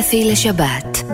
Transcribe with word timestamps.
אפי 0.00 0.30
לשבת. 0.30 1.04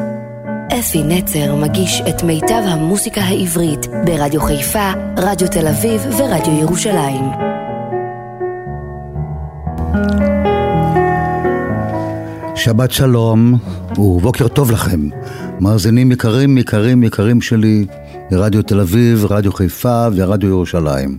אפי 0.78 1.02
נצר 1.02 1.54
מגיש 1.54 2.02
את 2.08 2.22
מיטב 2.22 2.62
המוסיקה 2.64 3.20
העברית 3.20 3.86
ברדיו 4.04 4.40
חיפה, 4.40 4.92
רדיו 5.16 5.48
תל 5.48 5.66
אביב 5.68 6.00
ורדיו 6.18 6.58
ירושלים. 6.60 7.24
שבת 12.54 12.90
שלום 12.90 13.58
ובוקר 13.98 14.48
טוב 14.48 14.70
לכם, 14.70 15.08
מאזינים 15.60 16.12
יקרים, 16.12 16.58
יקרים, 16.58 17.02
יקרים 17.02 17.40
שלי 17.40 17.86
מרדיו 18.32 18.62
תל 18.62 18.80
אביב, 18.80 19.26
רדיו 19.30 19.52
חיפה 19.52 20.06
ורדיו 20.14 20.48
ירושלים. 20.48 21.18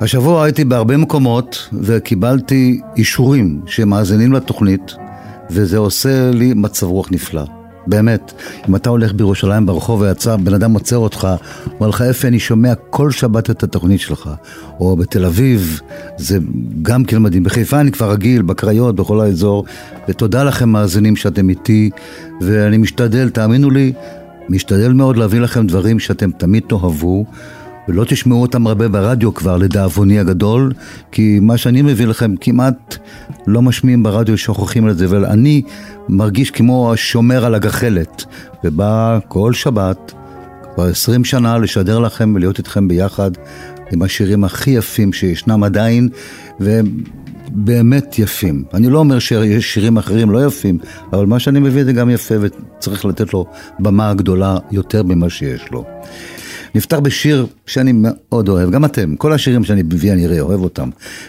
השבוע 0.00 0.44
הייתי 0.44 0.64
בהרבה 0.64 0.96
מקומות 0.96 1.68
וקיבלתי 1.82 2.80
אישורים 2.96 3.60
שמאזינים 3.66 4.32
לתוכנית 4.32 4.96
וזה 5.50 5.78
עושה 5.78 6.30
לי 6.30 6.54
מצב 6.54 6.86
רוח 6.86 7.08
נפלא. 7.10 7.44
באמת, 7.86 8.32
אם 8.68 8.76
אתה 8.76 8.90
הולך 8.90 9.12
בירושלים 9.12 9.66
ברחוב 9.66 10.00
ויצא, 10.00 10.36
בן 10.36 10.54
אדם 10.54 10.72
עוצר 10.72 10.96
אותך, 10.96 11.28
אומר 11.74 11.88
לך, 11.88 12.02
אפי, 12.02 12.28
אני 12.28 12.38
שומע 12.38 12.74
כל 12.74 13.10
שבת 13.10 13.50
את 13.50 13.62
התוכנית 13.62 14.00
שלך. 14.00 14.30
או 14.80 14.96
בתל 14.96 15.24
אביב, 15.24 15.80
זה 16.16 16.38
גם 16.82 17.04
כן 17.04 17.22
מדהים. 17.22 17.44
בחיפה 17.44 17.80
אני 17.80 17.92
כבר 17.92 18.10
רגיל, 18.10 18.42
בקריות, 18.42 18.96
בכל 18.96 19.20
האזור. 19.20 19.64
ותודה 20.08 20.44
לכם, 20.44 20.68
מאזינים, 20.68 21.16
שאתם 21.16 21.48
איתי, 21.48 21.90
ואני 22.40 22.78
משתדל, 22.78 23.30
תאמינו 23.30 23.70
לי, 23.70 23.92
משתדל 24.48 24.92
מאוד 24.92 25.16
להביא 25.16 25.40
לכם 25.40 25.66
דברים 25.66 25.98
שאתם 25.98 26.30
תמיד 26.30 26.62
תאהבו. 26.68 27.24
ולא 27.88 28.04
תשמעו 28.04 28.42
אותם 28.42 28.66
הרבה 28.66 28.88
ברדיו 28.88 29.34
כבר, 29.34 29.56
לדאבוני 29.56 30.18
הגדול, 30.18 30.72
כי 31.12 31.38
מה 31.42 31.56
שאני 31.56 31.82
מביא 31.82 32.06
לכם 32.06 32.34
כמעט 32.40 32.96
לא 33.46 33.62
משמיעים 33.62 34.02
ברדיו, 34.02 34.38
שוכחים 34.38 34.88
את 34.88 34.98
זה, 34.98 35.06
ואני 35.10 35.62
מרגיש 36.08 36.50
כמו 36.50 36.92
השומר 36.92 37.44
על 37.44 37.54
הגחלת, 37.54 38.24
ובא 38.64 39.18
כל 39.28 39.52
שבת, 39.52 40.12
כבר 40.74 40.84
עשרים 40.84 41.24
שנה, 41.24 41.58
לשדר 41.58 41.98
לכם 41.98 42.32
ולהיות 42.34 42.58
איתכם 42.58 42.88
ביחד 42.88 43.30
עם 43.92 44.02
השירים 44.02 44.44
הכי 44.44 44.70
יפים 44.70 45.12
שישנם 45.12 45.64
עדיין, 45.64 46.08
והם 46.60 46.86
באמת 47.50 48.18
יפים. 48.18 48.64
אני 48.74 48.90
לא 48.90 48.98
אומר 48.98 49.18
שיש 49.18 49.74
שירים 49.74 49.96
אחרים 49.96 50.30
לא 50.30 50.46
יפים, 50.46 50.78
אבל 51.12 51.26
מה 51.26 51.38
שאני 51.38 51.60
מביא 51.60 51.84
זה 51.84 51.92
גם 51.92 52.10
יפה 52.10 52.34
וצריך 52.40 53.04
לתת 53.04 53.32
לו 53.32 53.46
במה 53.78 54.14
גדולה 54.14 54.58
יותר 54.70 55.02
ממה 55.02 55.30
שיש 55.30 55.70
לו. 55.70 55.84
נפתח 56.76 56.98
בשיר 56.98 57.46
שאני 57.66 57.92
מאוד 57.94 58.48
אוהב, 58.48 58.70
גם 58.70 58.84
אתם, 58.84 59.16
כל 59.16 59.32
השירים 59.32 59.64
שאני 59.64 59.82
מביא 59.82 60.12
אני 60.12 60.40
אוהב 60.40 60.60
אותם. 60.60 60.88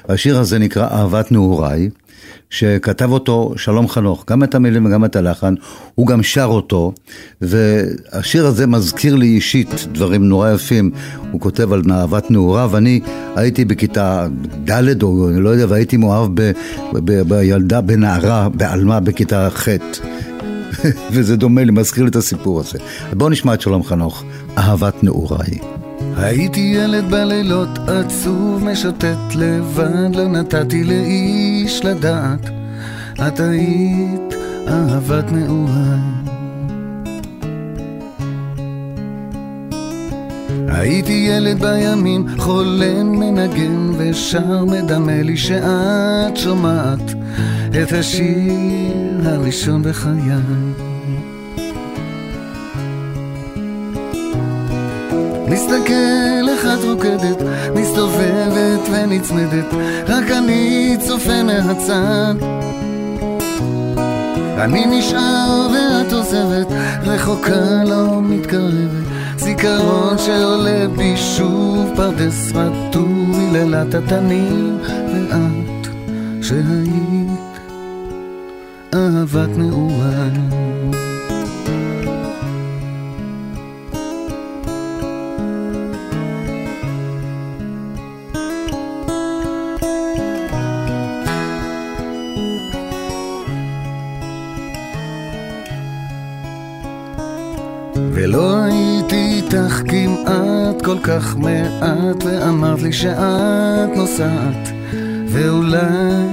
השיר 0.10 0.40
הזה 0.40 0.60
נקרא 0.60 0.88
אהבת 0.88 1.32
נעוריי, 1.32 1.90
שכתב 2.50 3.12
אותו 3.12 3.54
שלום 3.58 3.88
חנוך, 3.88 4.24
גם 4.30 4.44
את 4.44 4.56
המילים 4.56 4.86
וגם 4.86 5.06
את 5.06 5.16
הלחן, 5.16 5.54
הוא 5.96 6.08
גם 6.08 6.24
שר 6.24 6.46
אותו, 6.46 6.94
והשיר 7.42 8.46
הזה 8.46 8.68
מזכיר 8.68 9.16
לי 9.16 9.26
אישית 9.26 9.88
דברים 9.92 10.30
נורא 10.30 10.52
יפים, 10.52 10.92
הוא 11.32 11.42
כותב 11.42 11.74
על 11.74 11.82
אהבת 11.92 12.32
נעוריו, 12.32 12.78
אני 12.78 13.00
הייתי 13.36 13.66
בכיתה 13.66 14.28
ד' 14.70 15.04
או 15.04 15.30
אני 15.30 15.40
לא 15.40 15.50
יודע, 15.50 15.66
והייתי 15.70 15.98
מאוהב 15.98 16.32
בילדה, 17.28 17.82
בנערה, 17.82 18.50
בעלמה 18.50 19.00
בכיתה 19.00 19.50
ח'. 19.50 19.68
וזה 21.12 21.38
דומה 21.38 21.64
לי, 21.64 21.72
מזכיר 21.72 22.04
לי 22.04 22.10
את 22.10 22.16
הסיפור 22.16 22.60
הזה. 22.60 22.80
בואו 23.14 23.30
נשמע 23.30 23.54
את 23.54 23.62
שלום 23.62 23.84
חנוך, 23.84 24.24
אהבת 24.58 25.04
נעוריי. 25.04 25.60
הייתי 26.18 26.60
ילד 26.60 27.12
בלילות 27.12 27.70
עצוב 27.88 28.64
משוטט 28.64 29.36
לבד, 29.36 30.16
לא 30.16 30.28
נתתי 30.28 30.84
לאיש 30.84 31.86
לדעת, 31.86 32.50
את 33.28 33.40
היית 33.40 34.34
אהבת 34.68 35.32
נעוריי. 35.32 36.18
הייתי 40.68 41.28
ילד 41.30 41.60
בימים, 41.60 42.26
חולם, 42.38 43.20
מנגן 43.20 43.90
ושר, 43.98 44.66
מדמה 44.66 45.22
לי 45.22 45.38
שאת 45.38 46.38
שומעת 46.38 47.14
את 47.84 47.92
השיר 47.92 49.22
הראשון 49.24 49.82
בחיי. 49.84 50.87
מסתכל 55.58 56.50
איך 56.50 56.66
את 56.66 56.84
רוקדת, 56.84 57.42
מסתובבת 57.76 58.90
ונצמדת, 58.92 59.74
רק 60.08 60.32
אני 60.32 60.98
צופה 61.08 61.44
מהצד. 61.44 62.36
אני 64.58 64.86
נשאר 64.86 65.68
ואת 65.74 66.14
עוזבת, 66.14 66.68
רחוקה 67.04 67.84
לא 67.86 68.22
מתקרבת, 68.22 69.08
זיכרון 69.38 70.18
שעולה 70.18 70.88
בי 70.98 71.18
שוב 71.18 71.92
פרדס 71.96 72.52
רטוב 72.56 73.10
מלילת 73.10 73.96
התנים, 73.96 74.78
ואת 74.84 75.88
שהיית 76.42 77.60
אהבת 78.94 79.58
נעוריי. 79.58 80.67
ולא 98.38 98.64
הייתי 98.64 99.16
איתך 99.16 99.82
כמעט 99.88 100.82
כל 100.86 101.00
כך 101.04 101.38
מעט 101.38 102.24
ואמרת 102.24 102.82
לי 102.82 102.94
שאת 102.94 103.90
נוסעת 103.96 104.70
ואולי 105.28 106.28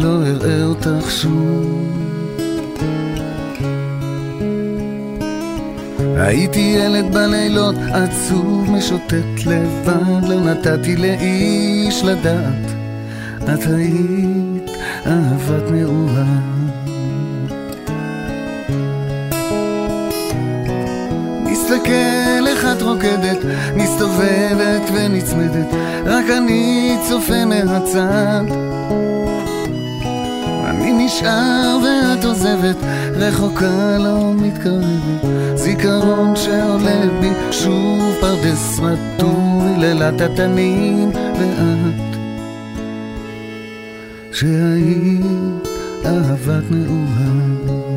לא 0.00 0.22
אראה 0.26 0.64
אותך 0.64 1.10
שוב. 1.10 1.92
הייתי 6.16 6.76
ילד 6.78 7.14
בלילות 7.14 7.76
עצוב 7.92 8.70
משוטט 8.70 9.46
לבד 9.46 10.28
לא 10.28 10.40
נתתי 10.40 10.96
לאיש 10.96 12.04
לדעת. 12.04 12.74
את 13.42 13.66
היית 13.66 14.70
אהבת 15.06 15.70
נעורה 15.70 16.63
מסתכל 21.64 22.46
איך 22.46 22.64
את 22.64 22.82
רוקדת, 22.82 23.38
מסתובבת 23.76 24.90
ונצמדת, 24.94 25.74
רק 26.06 26.24
אני 26.38 26.96
צופה 27.08 27.44
מהצד. 27.44 28.44
אני 30.64 31.06
נשאר 31.06 31.78
ואת 31.84 32.24
עוזבת, 32.24 32.76
רחוקה 33.12 33.98
לא 33.98 34.34
מתקרבת, 34.34 35.24
זיכרון 35.54 36.36
שעולה 36.36 37.02
בי 37.20 37.30
שוב 37.50 38.14
פרדס 38.20 38.80
רטוב, 38.80 39.64
לילת 39.78 40.20
התנים 40.20 41.10
ואת, 41.14 42.16
שהיית 44.32 46.06
אהבת 46.06 46.70
נעורה. 46.70 47.93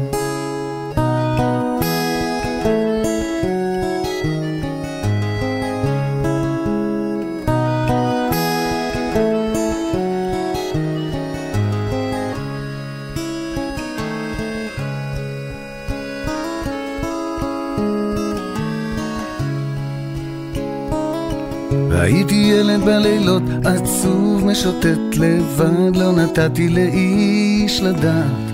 הייתי 22.29 22.53
ילד 22.53 22.82
בלילות 22.82 23.44
עצוב 23.66 24.46
משוטט 24.46 25.16
לבד, 25.18 25.96
לא 25.96 26.12
נתתי 26.12 26.70
לאיש 26.70 27.82
לדעת. 27.82 28.53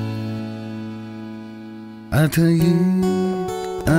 את 2.09 2.37
היית 2.37 3.22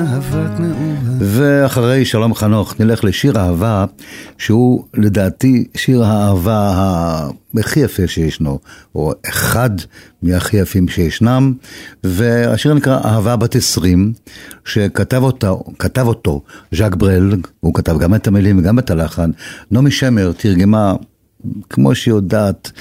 אהבת 0.05 0.61
נעורה. 0.61 1.17
ואחרי 1.21 2.05
שלום 2.05 2.35
חנוך 2.35 2.81
נלך 2.81 3.05
לשיר 3.05 3.39
אהבה, 3.39 3.85
שהוא 4.39 4.85
לדעתי 4.95 5.67
שיר 5.75 6.05
האהבה 6.05 7.29
הכי 7.59 7.81
יפה 7.81 8.07
שישנו, 8.07 8.59
או 8.95 9.13
אחד 9.29 9.71
מהכי 10.23 10.57
יפים 10.57 10.89
שישנם, 10.89 11.53
והשיר 12.05 12.75
נקרא 12.75 12.99
אהבה 13.05 13.37
בת 13.37 13.57
עשרים, 13.57 14.13
שכתב 14.65 15.23
אותו, 15.23 15.65
כתב 15.79 16.07
אותו 16.07 16.43
ז'אק 16.73 16.95
ברל, 16.95 17.37
הוא 17.61 17.75
כתב 17.75 17.99
גם 17.99 18.15
את 18.15 18.27
המילים 18.27 18.59
וגם 18.59 18.79
את 18.79 18.91
הלחן, 18.91 19.31
נעמי 19.71 19.91
שמר 19.91 20.33
תרגמה 20.33 20.95
כמו 21.71 21.95
שהיא 21.95 22.15
יודעת. 22.15 22.73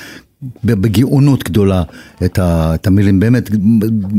בגאונות 0.63 1.44
גדולה 1.44 1.84
את, 2.25 2.88
המילים, 2.88 3.19
באמת 3.19 3.50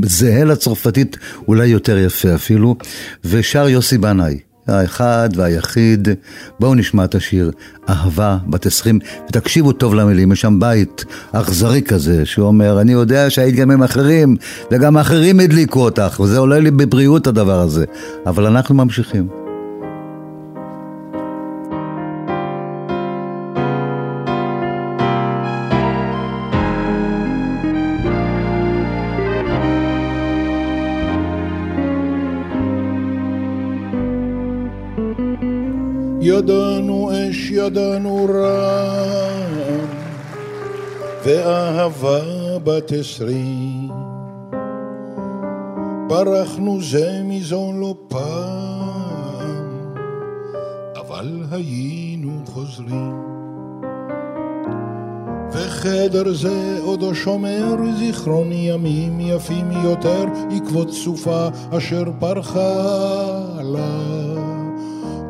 זהה 0.04 0.44
לצרפתית, 0.44 1.16
אולי 1.48 1.66
יותר 1.66 1.98
יפה 1.98 2.34
אפילו, 2.34 2.76
ושר 3.24 3.68
יוסי 3.68 3.98
בנאי. 3.98 4.38
האחד 4.66 5.28
והיחיד. 5.36 6.08
בואו 6.60 6.74
נשמע 6.74 7.04
את 7.04 7.14
השיר 7.14 7.50
אהבה 7.88 8.38
בת 8.46 8.66
עשרים, 8.66 8.98
ותקשיבו 9.28 9.72
טוב 9.72 9.94
למילים, 9.94 10.32
יש 10.32 10.40
שם 10.40 10.60
בית 10.60 11.04
אכזרי 11.32 11.82
כזה, 11.82 12.26
שאומר, 12.26 12.80
אני 12.80 12.92
יודע 12.92 13.30
שהיית 13.30 13.54
גם 13.54 13.70
עם 13.70 13.82
אחרים, 13.82 14.36
וגם 14.70 14.96
האחרים 14.96 15.40
הדליקו 15.40 15.80
אותך, 15.80 16.20
וזה 16.20 16.38
עולה 16.38 16.58
לי 16.58 16.70
בבריאות 16.70 17.26
הדבר 17.26 17.60
הזה, 17.60 17.84
אבל 18.26 18.46
אנחנו 18.46 18.74
ממשיכים. 18.74 19.43
בת 42.64 42.92
עשרים. 42.92 43.88
ברחנו 46.08 46.82
זה 46.82 47.20
מזו 47.24 47.72
לא 47.80 47.94
פעם, 48.08 49.94
אבל 50.96 51.42
היינו 51.50 52.30
חוזרים. 52.46 53.34
וחדר 55.52 56.34
זה 56.34 56.78
עודו 56.84 57.14
שומר 57.14 57.76
זיכרון 57.98 58.52
ימים 58.52 59.20
יפים 59.20 59.70
יותר, 59.70 60.24
עקבות 60.56 60.90
סופה 60.92 61.48
אשר 61.70 62.04
פרחה 62.18 62.62
לה. 63.62 64.14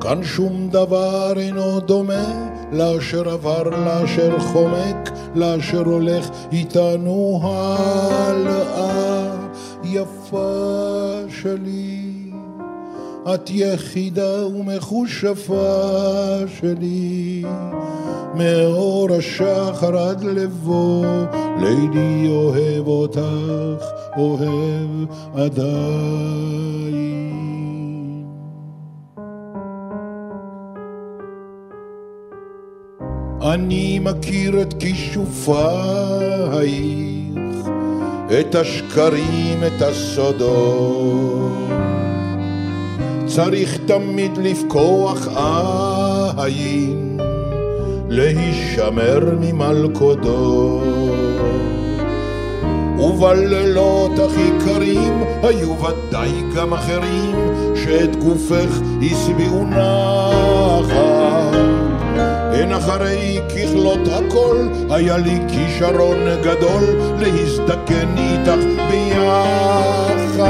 כאן 0.00 0.24
שום 0.24 0.68
דבר 0.68 1.32
אינו 1.36 1.80
דומה 1.80 2.24
לאשר 2.72 3.28
עבר, 3.28 3.62
לאשר 3.62 4.38
חומק, 4.38 5.10
לאשר 5.34 5.84
הולך 5.84 6.30
איתנו 6.52 7.40
הלאה. 7.42 8.94
יפה 9.94 11.20
שלי, 11.28 12.30
את 13.34 13.50
יחידה 13.50 14.46
ומכושפה 14.46 15.66
שלי, 16.60 17.44
מאור 18.34 19.08
השחר 19.18 19.98
עד 19.98 20.24
לבוא, 20.24 21.06
לידי 21.60 22.28
אוהב 22.28 22.86
אותך, 22.86 23.84
אוהב 24.16 24.90
עדיין. 25.34 27.13
אני 33.44 33.98
מכיר 33.98 34.62
את 34.62 34.74
כישופייך, 34.78 35.64
את 38.40 38.54
השקרים, 38.54 39.64
את 39.66 39.82
הסודות. 39.82 41.52
צריך 43.26 43.78
תמיד 43.86 44.36
לפקוח 44.36 45.28
עין, 46.36 47.20
להישמר 48.08 49.20
ממלכודות. 49.40 50.82
ובלילות 52.98 54.18
הכי 54.18 54.50
קרים 54.64 55.24
היו 55.42 55.74
ודאי 55.78 56.32
גם 56.56 56.74
אחרים 56.74 57.36
שאת 57.74 58.16
גופך 58.16 58.80
השביעו 59.02 59.64
נחת. 59.64 61.23
הן 62.54 62.72
אחרי 62.72 63.40
ככלות 63.48 64.08
הכל, 64.08 64.56
היה 64.90 65.16
לי 65.16 65.38
כישרון 65.48 66.18
גדול 66.42 66.84
להזדקן 67.18 68.14
איתך 68.18 68.64
ביחד, 68.90 70.44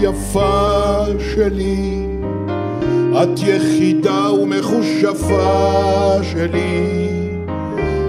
יפה 0.00 1.04
שלי. 1.34 2.06
את 3.22 3.42
יחידה 3.42 4.32
ומכושפה 4.32 6.18
שלי, 6.22 6.86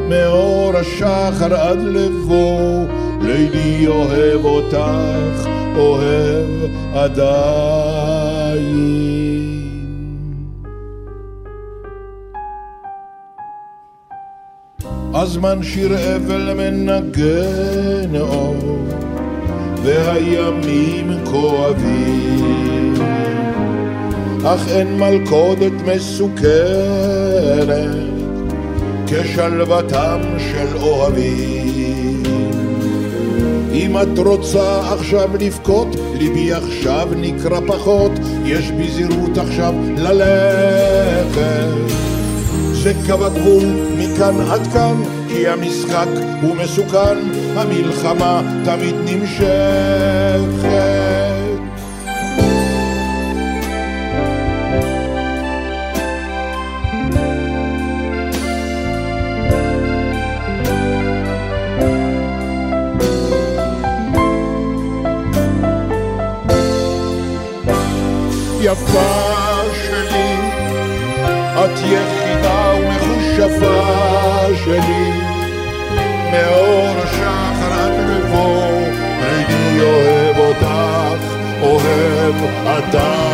מאור 0.09 0.73
השחר 0.77 1.55
עד 1.55 1.79
לבוא, 1.81 2.85
לידי 3.21 3.87
אוהב 3.87 4.45
אותך, 4.45 5.47
אוהב 5.77 6.49
עדיין. 6.93 7.91
הזמן 15.21 15.63
שיר 15.63 16.15
אבל 16.15 16.53
מנגן 16.53 18.15
אור, 18.19 18.85
והימים 19.83 21.11
כואבים. 21.23 22.93
אך 24.45 24.67
אין 24.67 24.99
מלכודת 24.99 25.71
מסוכנת 25.85 26.41
כשלוותם 29.07 30.19
של 30.37 30.77
אוהבים. 30.77 32.23
אם 33.73 33.97
את 34.01 34.17
רוצה 34.17 34.93
עכשיו 34.93 35.29
לבכות, 35.39 35.87
ליבי 36.13 36.53
עכשיו 36.53 37.09
נקרא 37.15 37.59
פחות, 37.67 38.11
יש 38.45 38.71
בי 38.71 38.91
זהירות 38.91 39.37
עכשיו 39.37 39.73
ללכת. 39.97 42.10
זה 42.83 42.93
קו 43.07 43.25
הגבול 43.25 43.63
מכאן 43.97 44.41
עד 44.51 44.67
כאן, 44.73 45.03
כי 45.29 45.47
המשחק 45.47 46.07
הוא 46.41 46.55
מסוכן, 46.55 47.17
המלחמה 47.55 48.41
תמיד 48.65 48.95
נמשכת. 49.05 49.51
יפה 68.61 69.61
שלי, 69.73 70.35
את 71.53 71.79
יחידה 71.79 72.60
השפה 73.31 74.55
שלי, 74.65 75.11
מאור 76.31 76.95
השחר 76.97 77.73
עד 77.73 77.93
לבוא, 78.09 78.65
הייתי 79.21 79.79
אוהב 79.81 80.37
אותך, 80.37 80.67
אוהב 81.61 82.35
עדיין. 82.65 83.31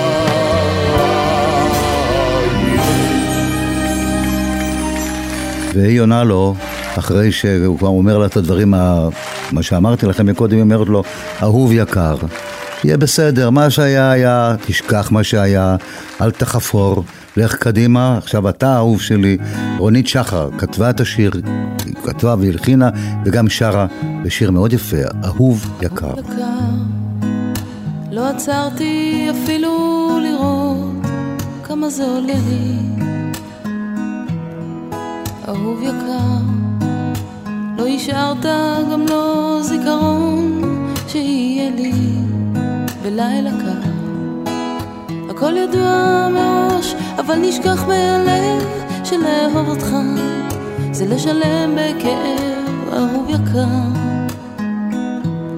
והיא 5.73 6.01
עונה 6.01 6.23
לו, 6.23 6.55
אחרי 6.97 7.31
שהוא 7.31 7.77
כבר 7.77 7.87
אומר 7.87 8.17
לה 8.17 8.25
את 8.25 8.37
הדברים, 8.37 8.73
מה 9.51 9.61
שאמרתי 9.63 10.05
לכם 10.05 10.25
מקודם, 10.25 10.55
היא 10.55 10.61
אומרת 10.61 10.87
לו, 10.87 11.03
אהוב 11.41 11.71
יקר, 11.71 12.15
יהיה 12.83 12.97
בסדר, 12.97 13.49
מה 13.49 13.69
שהיה 13.69 14.11
היה, 14.11 14.55
תשכח 14.65 15.11
מה 15.11 15.23
שהיה, 15.23 15.75
אל 16.21 16.31
תחפור. 16.31 17.03
לך 17.37 17.55
קדימה, 17.55 18.17
עכשיו 18.17 18.49
אתה 18.49 18.73
האהוב 18.73 19.01
שלי, 19.01 19.37
רונית 19.77 20.07
שחר 20.07 20.49
כתבה 20.57 20.89
את 20.89 20.99
השיר, 20.99 21.31
היא 21.85 21.95
כתבה 22.03 22.35
והלחינה 22.39 22.89
וגם 23.25 23.49
שרה 23.49 23.87
בשיר 24.23 24.51
מאוד 24.51 24.73
יפה, 24.73 24.97
אהוב 25.25 25.81
יקר. 25.81 26.13
לא 28.11 28.27
עצרתי 28.27 29.27
אפילו 29.31 30.09
לראות 30.23 31.05
כמה 31.63 31.89
זה 31.89 32.05
עולה 32.05 32.33
לי, 32.49 32.77
אהוב 35.47 35.81
יקר, 35.81 36.37
לא 37.77 37.87
השארת 37.87 38.45
גם 38.91 39.05
לא 39.09 39.59
זיכרון 39.61 40.61
שיהיה 41.07 41.69
לי 41.75 41.91
בלילה 43.03 43.51
קר. 43.51 43.89
הכל 45.29 45.57
ידוע 45.57 46.27
מראש, 46.33 46.95
אבל 47.17 47.35
נשכח 47.35 47.83
מהלב 47.87 48.86
שלאהוב 49.09 49.69
אותך 49.69 49.87
זה 50.91 51.05
לשלם 51.05 51.75
בכאב, 51.75 52.93
אהוב 52.93 53.29
יקר. 53.29 53.97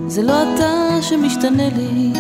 זה 0.08 0.24
לא 0.24 0.34
אתה 0.44 1.02
שמשתנה 1.02 1.70
לי 1.70 2.19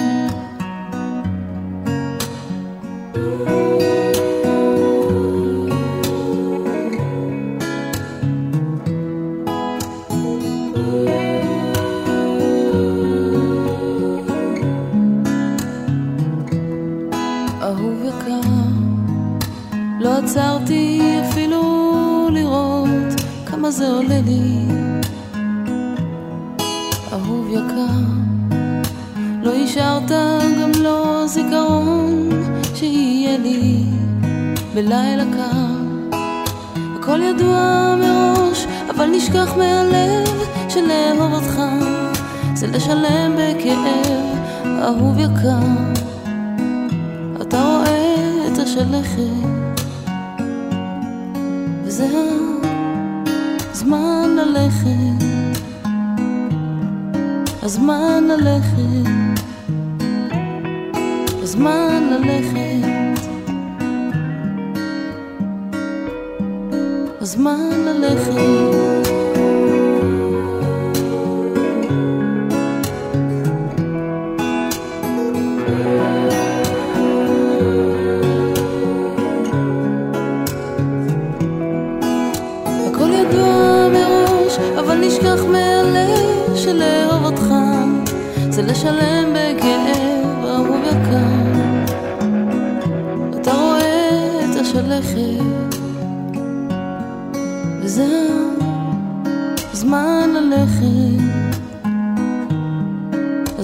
אהוב 27.19 27.47
יקר, 27.49 28.55
לא 29.43 29.51
השארת 29.53 30.11
גם 30.61 30.71
לא 30.81 31.23
זיכרון 31.27 32.29
שיהיה 32.75 33.37
לי 33.37 33.83
בלילה 34.73 35.23
קר. 35.33 36.17
הכל 36.99 37.21
ידוע 37.21 37.95
מראש, 38.01 38.65
אבל 38.89 39.05
נשכח 39.05 39.53
מהלב 39.57 40.43
שלאהוב 40.69 41.33
אותך 41.33 41.61
זה 42.53 42.67
לשלם 42.67 43.35
בכאב, 43.37 44.37
אהוב 44.65 45.19
יקר. 45.19 45.67
אתה 47.41 47.61
רואה 47.61 48.47
את 48.47 48.57
השלכת, 48.59 49.21
וזה 51.83 52.07
הזמן 53.71 54.35
ללכת, 54.35 55.28
הזמן 57.69 58.23
ללכת, 58.27 59.09
הזמן 61.43 62.09
ללכת, 62.11 63.21
הזמן 67.21 67.69
ללכת. 67.85 68.88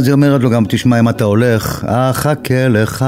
ואז 0.00 0.08
היא 0.08 0.12
אומרת 0.12 0.40
לו 0.40 0.50
גם, 0.50 0.64
תשמע, 0.68 1.00
אם 1.00 1.08
אתה 1.08 1.24
הולך, 1.24 1.84
אחכה 1.88 2.68
לך. 2.68 3.04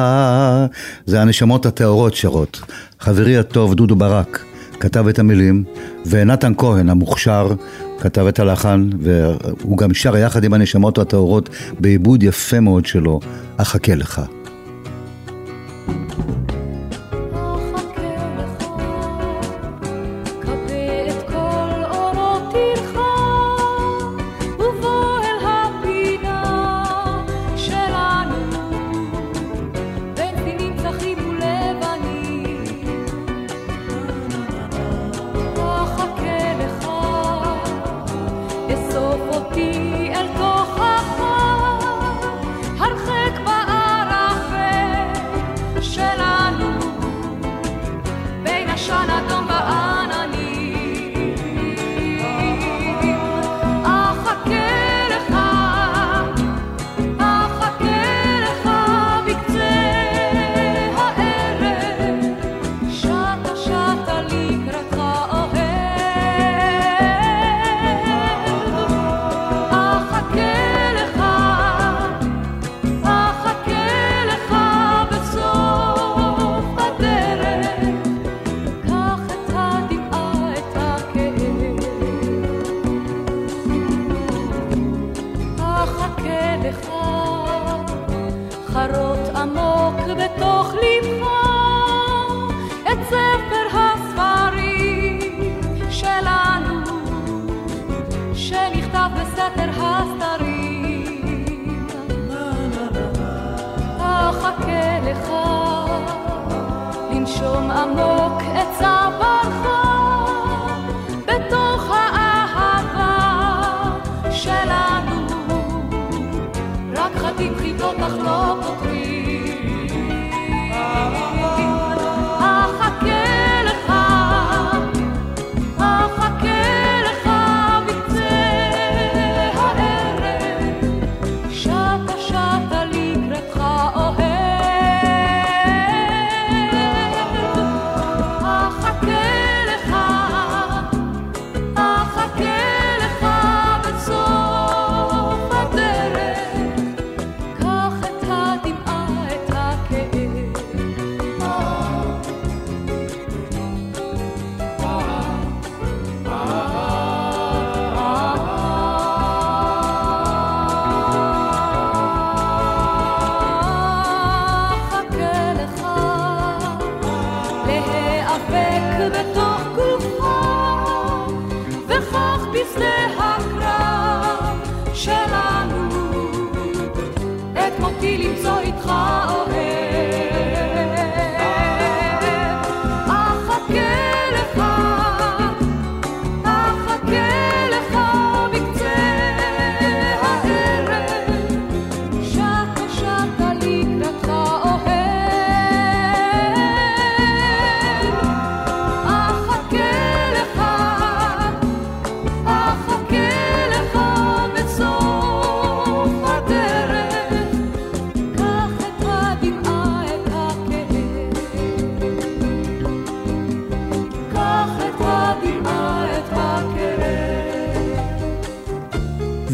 זה 1.07 1.21
הנשמות 1.21 1.67
הטהורות 1.67 2.15
שרות. 2.15 2.61
חברי 3.01 3.37
הטוב, 3.39 3.75
דודו 3.75 3.97
ברק, 3.97 4.45
כתב 4.81 5.09
את 5.09 5.19
המילים, 5.19 5.65
ונתן 6.07 6.53
כהן, 6.59 6.89
המוכשר, 6.89 7.53
כתב 8.01 8.27
את 8.27 8.39
הלחן, 8.39 8.91
והוא 9.01 9.79
גם 9.79 9.95
שר 9.95 10.17
יחד 10.17 10.45
עם 10.45 10.55
הנשמות 10.55 10.99
הטהורות 10.99 11.49
בעיבוד 11.81 12.23
יפה 12.23 12.61
מאוד 12.61 12.87
שלו, 12.87 13.21
אחכה 13.57 13.95
לך. 13.95 14.23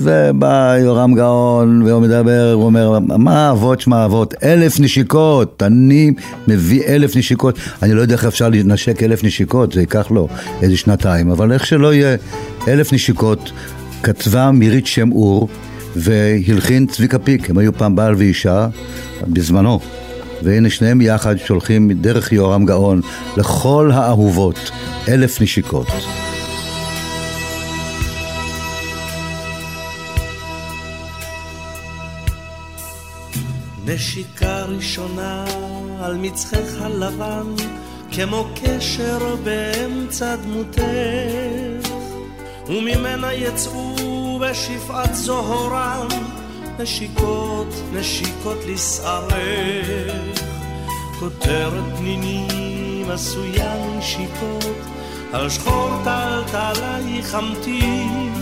ובא 0.09 0.77
יורם 0.81 1.15
גאון 1.15 1.83
והוא 1.83 2.03
מדבר, 2.03 2.53
הוא 2.53 2.65
אומר, 2.65 2.99
מה 3.01 3.51
אבות 3.51 3.81
שמע 3.81 4.05
אבות? 4.05 4.35
אלף 4.43 4.81
נשיקות, 4.81 5.63
אני 5.63 6.13
מביא 6.49 6.83
אלף 6.87 7.17
נשיקות. 7.17 7.59
אני 7.83 7.95
לא 7.95 8.01
יודע 8.01 8.15
איך 8.15 8.25
אפשר 8.25 8.49
לנשק 8.49 9.03
אלף 9.03 9.25
נשיקות, 9.25 9.73
זה 9.73 9.81
ייקח 9.81 10.11
לו 10.11 10.29
איזה 10.63 10.77
שנתיים, 10.77 11.31
אבל 11.31 11.53
איך 11.53 11.67
שלא 11.67 11.95
יהיה 11.95 12.17
אלף 12.69 12.93
נשיקות, 12.93 13.53
כתבה 14.03 14.51
מירית 14.51 14.87
שם 14.87 15.13
אור 15.13 15.49
והלחין 15.97 16.87
צביקה 16.87 17.19
פיק, 17.19 17.51
הם 17.51 17.59
היו 17.59 17.73
פעם 17.73 17.97
בעל 17.97 18.15
ואישה 18.15 18.69
בזמנו. 19.29 19.81
והנה 20.43 20.71
שניהם 20.71 21.01
יחד 21.01 21.37
שולחים 21.37 21.93
דרך 21.93 22.33
יורם 22.33 22.67
גאון 22.67 23.01
לכל 23.37 23.91
האהובות 23.95 24.71
אלף 25.09 25.41
נשיקות. 25.41 25.89
נשיקה 33.89 34.63
ראשונה 34.63 35.45
על 36.01 36.17
מצחך 36.17 36.81
הלבן, 36.81 37.55
כמו 38.13 38.45
קשר 38.55 39.37
באמצע 39.45 40.37
דמותך, 40.37 40.83
וממנה 42.67 43.33
יצאו 43.33 44.41
בשפעת 44.43 45.15
זוהרם, 45.15 46.09
נשיקות, 46.79 47.75
נשיקות 47.93 48.59
לשערך. 48.67 50.43
כותרת 51.21 51.97
פנינים 51.99 53.11
עשויה 53.11 53.97
נשיקות, 53.99 54.77
על 55.33 55.51
שחור 55.51 55.91
טלטלייך 56.05 57.35
אמתין, 57.35 58.35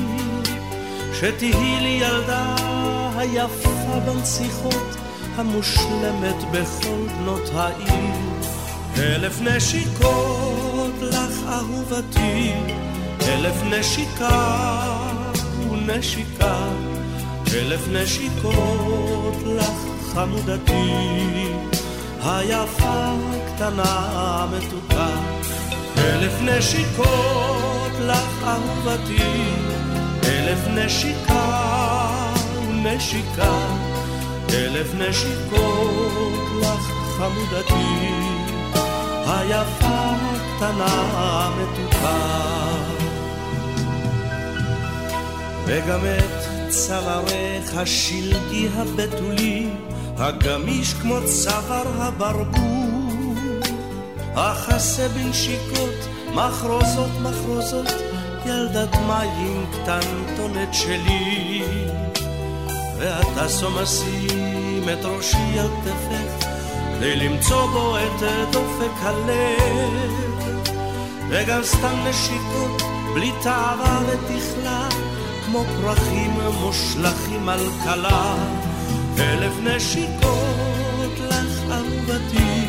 שתהי 1.15 1.81
לי 1.81 1.99
ילדה 2.03 2.55
היפה 3.17 4.01
בנציחות. 4.07 5.06
המושלמת 5.38 6.51
בכל 6.53 7.07
בנות 7.18 7.51
העיר. 7.55 8.27
אלף 8.99 9.40
נשיקות 9.40 10.94
לך 11.03 11.33
אהובתי, 11.49 12.53
אלף 13.29 13.62
נשיקה 13.70 14.57
ונשיקה, 15.70 16.68
אלף 17.55 17.88
נשיקות 17.92 19.37
לך 19.46 19.70
חמודתי, 20.14 20.92
היפה 22.25 23.14
קטנה 23.46 24.46
מתוקה. 24.53 25.09
אלף 25.99 26.33
נשיקות 26.42 27.92
לך 28.01 28.44
אהובתי, 28.44 29.53
אלף 30.25 30.68
נשיקה 30.68 31.62
ונשיקה. 32.68 33.86
אלף 34.55 34.95
נשיקות 34.95 36.43
לך 36.61 36.93
חמודתי, 37.17 38.11
היפה 39.27 40.15
קטנה 40.57 41.51
מתוקה. 41.57 42.47
וגם 45.67 46.01
את 46.01 46.69
צווארך 46.69 47.77
השלגי 47.77 48.69
הבתולי, 48.75 49.69
הגמיש 50.17 50.95
כמו 50.95 51.17
צוואר 51.25 52.03
הברבור, 52.03 53.35
החסה 54.35 55.09
בנשיקות, 55.09 56.09
מחרוזות 56.35 57.11
מחרוזות, 57.23 57.93
ילדת 58.47 58.95
מים 58.95 59.67
קטנטונת 59.73 60.75
שלי. 60.75 61.96
ואתה 62.99 63.49
סומסים 63.49 64.85
את 64.93 65.05
ראשי 65.05 65.59
על 65.59 65.69
כתפך 65.69 66.47
כדי 66.97 67.17
למצוא 67.17 67.67
בו 67.67 67.97
את 67.97 68.23
דופק 68.53 69.03
הלב. 69.03 70.27
וגם 71.29 71.65
סתם 71.65 71.97
נשיקות 72.09 72.83
בלי 73.15 73.33
תאווה 73.43 74.01
ותכלה 74.07 74.89
כמו 75.47 75.65
פרחים 75.83 76.31
מושלכים 76.61 77.49
על 77.49 77.67
כלה. 77.85 78.35
אלף 79.19 79.53
נשיקות 79.63 81.21
לך 81.21 81.63
אהובתי 81.71 82.67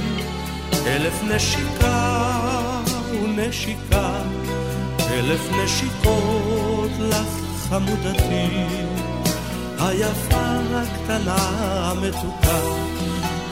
אלף 0.87 1.23
נשיקה 1.23 2.21
ונשיקה 3.11 4.21
אלף 5.11 5.41
נשיקות 5.51 6.91
לך 6.99 7.27
חמודתי 7.69 8.47
היפה 9.79 10.59
הקטנה 10.75 11.35
המתוקה, 11.91 12.59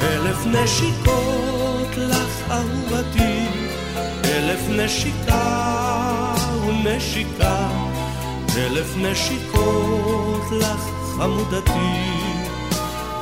אלף 0.02 0.46
נשיקות 0.46 1.98
לך 1.98 2.52
אהובתי, 2.52 3.48
אלף 4.26 4.60
נשיקה 4.70 6.34
ונשיקה, 6.68 7.68
אלף 8.58 8.94
נשיקות 8.98 10.44
לך 10.52 10.90
חמודתי, 11.18 11.96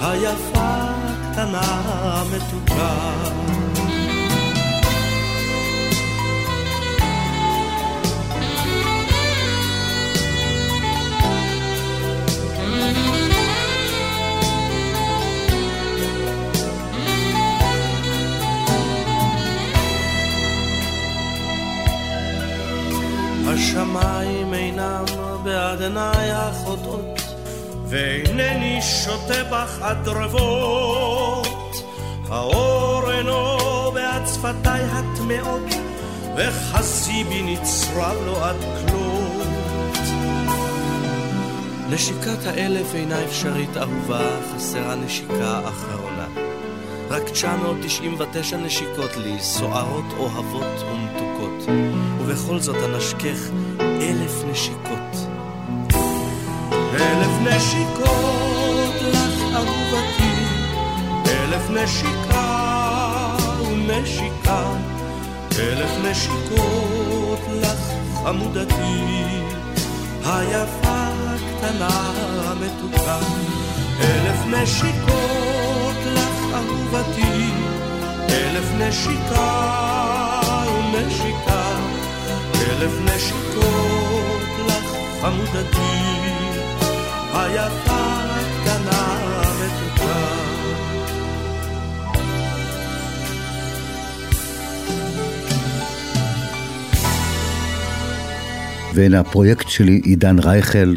היפה 0.02 0.54
הקטנה 0.56 1.62
המתוקה. 1.86 3.14
השמיים 23.76 24.54
אינם 24.54 25.06
בעד 25.44 25.82
עיניי 25.82 26.32
החוטאות, 26.32 27.22
ואינני 27.88 28.80
שותה 28.82 29.44
בך 29.44 29.82
הדרבות. 29.82 31.48
האור 32.30 33.12
אינו 33.12 33.58
בעד 33.94 34.28
שפתיי 34.28 34.82
הטמעות, 34.84 35.74
וחסי 36.38 37.24
בי 37.24 37.42
נצרב 37.42 38.18
לו 38.26 38.44
עד 38.44 38.56
כלות. 38.62 39.48
נשיקת 41.90 42.46
האלף 42.46 42.96
אינה 42.96 43.24
אפשרית 43.24 43.78
אהובה, 43.78 44.30
חסרה 44.56 44.96
נשיקה 44.96 45.62
אחרונה. 45.70 46.28
רק 47.10 47.24
999 47.24 48.58
נשיקות 48.58 49.18
לי, 49.18 49.40
סוערות, 49.40 50.06
אוהבות 50.18 50.84
ומתוקות. 50.92 51.70
ובכל 52.26 52.60
זאת 52.60 52.76
אנשכך 52.76 53.50
אלף 53.80 54.44
נשיקות. 54.52 55.28
אלף 56.94 57.32
נשיקות 57.42 58.96
לך 59.02 59.56
אהובתי, 59.56 60.34
אלף 61.28 61.70
נשיקה 61.70 63.36
ונשיקה, 63.88 64.64
אלף 65.60 65.92
נשיקות 66.04 67.40
לך 67.62 67.80
חמודתי, 68.24 69.04
היפה 70.26 71.08
הקטנה 71.28 72.12
המתוקה. 72.46 73.20
אלף 74.02 74.46
נשיקות 74.48 75.98
לך 76.16 76.56
אהובתי, 76.56 77.50
אלף 78.30 78.66
נשיקה 78.80 79.74
אלף 82.70 82.92
נשיקות 83.06 84.42
לך 84.68 84.96
חמודתי, 85.22 85.80
היפה 87.34 88.14
הקטנה 88.30 89.20
מתוקה. 89.60 90.44
והנה 98.94 99.20
הפרויקט 99.20 99.70
שלי, 99.70 100.02
עידן 100.04 100.40
רייכל, 100.40 100.94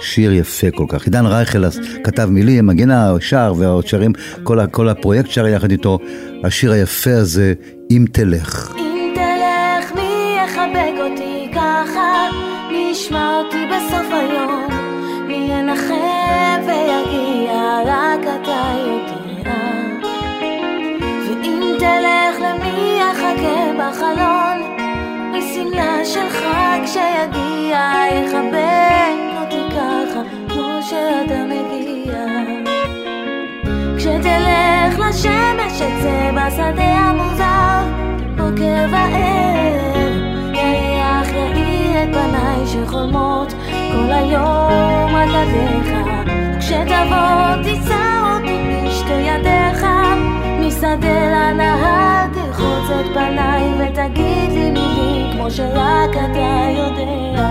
שיר 0.00 0.32
יפה 0.32 0.66
כל 0.74 0.86
כך. 0.88 1.04
עידן 1.04 1.26
רייכל 1.26 1.64
כתב 2.04 2.28
מילים, 2.30 2.66
מגינה, 2.66 3.12
שר 3.20 3.54
ועוד 3.58 3.86
שרים, 3.86 4.12
כל, 4.42 4.58
כל 4.70 4.88
הפרויקט 4.88 5.30
שר 5.30 5.46
יחד 5.46 5.70
איתו. 5.70 5.98
השיר 6.44 6.72
היפה 6.72 7.14
הזה. 7.14 7.54
אם 7.90 8.04
תלך, 8.12 8.73
ישמע 12.94 13.38
אותי 13.38 13.66
בסוף 13.66 14.06
היום? 14.10 14.68
מי 15.26 15.34
ינחם 15.34 16.60
ויגיע? 16.66 17.80
רק 17.86 18.20
אתה 18.20 18.74
יודע. 18.86 19.54
ואם 21.28 21.76
תלך, 21.78 22.40
למי 22.40 22.98
יחכה 23.00 23.72
בחלון? 23.78 24.76
משמלה 25.32 26.04
שלך 26.04 26.44
כשיגיע 26.84 27.92
יחבק 28.12 29.40
אותי 29.40 29.62
ככה 29.70 30.20
כמו 30.48 30.82
שאתה 30.82 31.44
מגיע 31.44 32.24
כשתלך 33.98 34.98
לשמש 35.08 35.82
אצא 35.82 36.30
בשדה 36.36 36.84
המוזר 36.84 37.82
בוקר 38.36 38.86
וערב 38.90 40.12
יריח 40.54 41.28
יאיר 41.32 42.02
את 42.02 42.08
פניי 42.12 42.43
שחולמות 42.66 43.54
כל 43.92 44.12
היום 44.12 45.14
רק 45.14 45.28
עליך. 45.34 45.88
כשתבוא 46.58 47.62
תישא 47.62 48.22
אותי 48.34 48.86
בשתי 48.86 49.12
ידיך. 49.12 49.86
משדה 50.60 51.52
לנהר 51.52 52.26
תרחוץ 52.34 52.90
את 52.90 53.06
פניי 53.14 53.62
ותגיד 53.78 54.52
לי 54.52 54.70
מילים 54.70 55.32
כמו 55.32 55.50
שרק 55.50 56.10
אתה 56.10 56.68
יודע. 56.76 57.50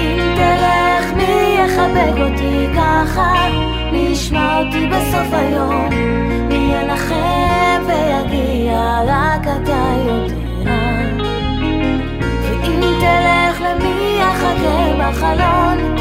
אם 0.00 0.18
תלך 0.36 1.12
מי 1.16 1.56
יחבק 1.58 2.20
אותי 2.20 2.66
ככה? 2.76 3.32
מי 3.92 3.98
ישמע 3.98 4.58
אותי 4.58 4.86
בסוף 4.86 5.32
היום. 5.32 5.88
מי 6.48 6.74
ינחם 6.74 7.82
ויגיע 7.86 9.00
רק 9.06 9.42
אתה 9.42 9.94
יודע 10.06 10.41
תלך 13.02 13.60
למי 13.60 14.18
יחכה 14.20 14.94
בחלון? 14.98 15.96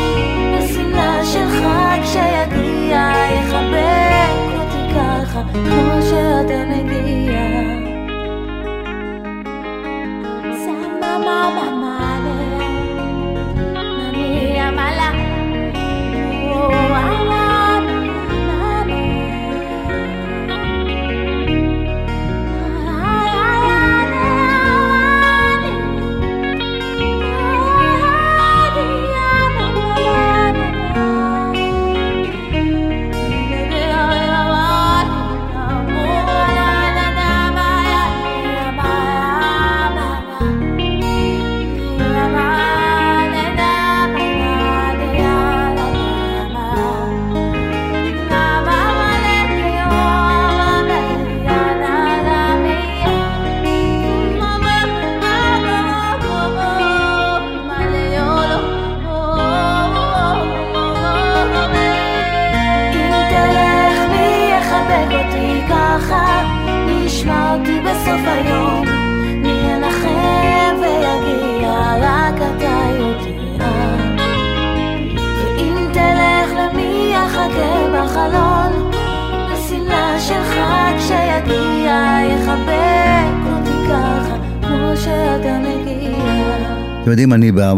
בשמלה 0.54 1.26
שלך 1.26 1.68
כשיגיע 2.04 3.14
יחבק 3.34 4.38
אותי 4.60 4.94
ככה 4.96 5.42
כמו 5.54 6.02
שאתה 6.02 6.64
מגיע. 6.70 7.42
סמה 10.66 11.50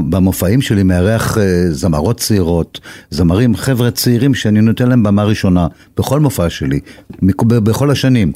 במופעים 0.09 0.61
שלי 0.61 0.83
מארח 0.83 1.37
אה, 1.37 1.43
זמרות 1.71 2.19
צעירות, 2.19 2.79
זמרים, 3.11 3.55
חבר'ה 3.55 3.91
צעירים 3.91 4.33
שאני 4.35 4.61
נותן 4.61 4.89
להם 4.89 5.03
במה 5.03 5.23
ראשונה, 5.23 5.67
בכל 5.97 6.19
מופע 6.19 6.49
שלי, 6.49 6.79
בכל 7.47 7.91
השנים. 7.91 8.31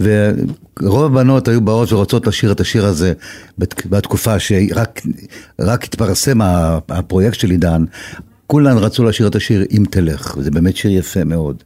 ורוב 0.00 1.04
הבנות 1.04 1.48
היו 1.48 1.60
באות 1.60 1.92
ורוצות 1.92 2.26
לשיר 2.26 2.52
את 2.52 2.60
השיר 2.60 2.86
הזה 2.86 3.12
בת- 3.58 3.86
בתקופה 3.86 4.38
שרק 4.38 5.00
רק 5.60 5.84
התפרסם 5.84 6.38
הפרויקט 6.88 7.38
של 7.40 7.50
עידן. 7.50 7.84
כולן 8.46 8.76
רצו 8.78 9.04
לשיר 9.04 9.26
את 9.26 9.36
השיר 9.36 9.64
"אם 9.70 9.84
תלך", 9.90 10.36
זה 10.40 10.50
באמת 10.50 10.76
שיר 10.76 10.90
יפה 10.90 11.24
מאוד. 11.24 11.62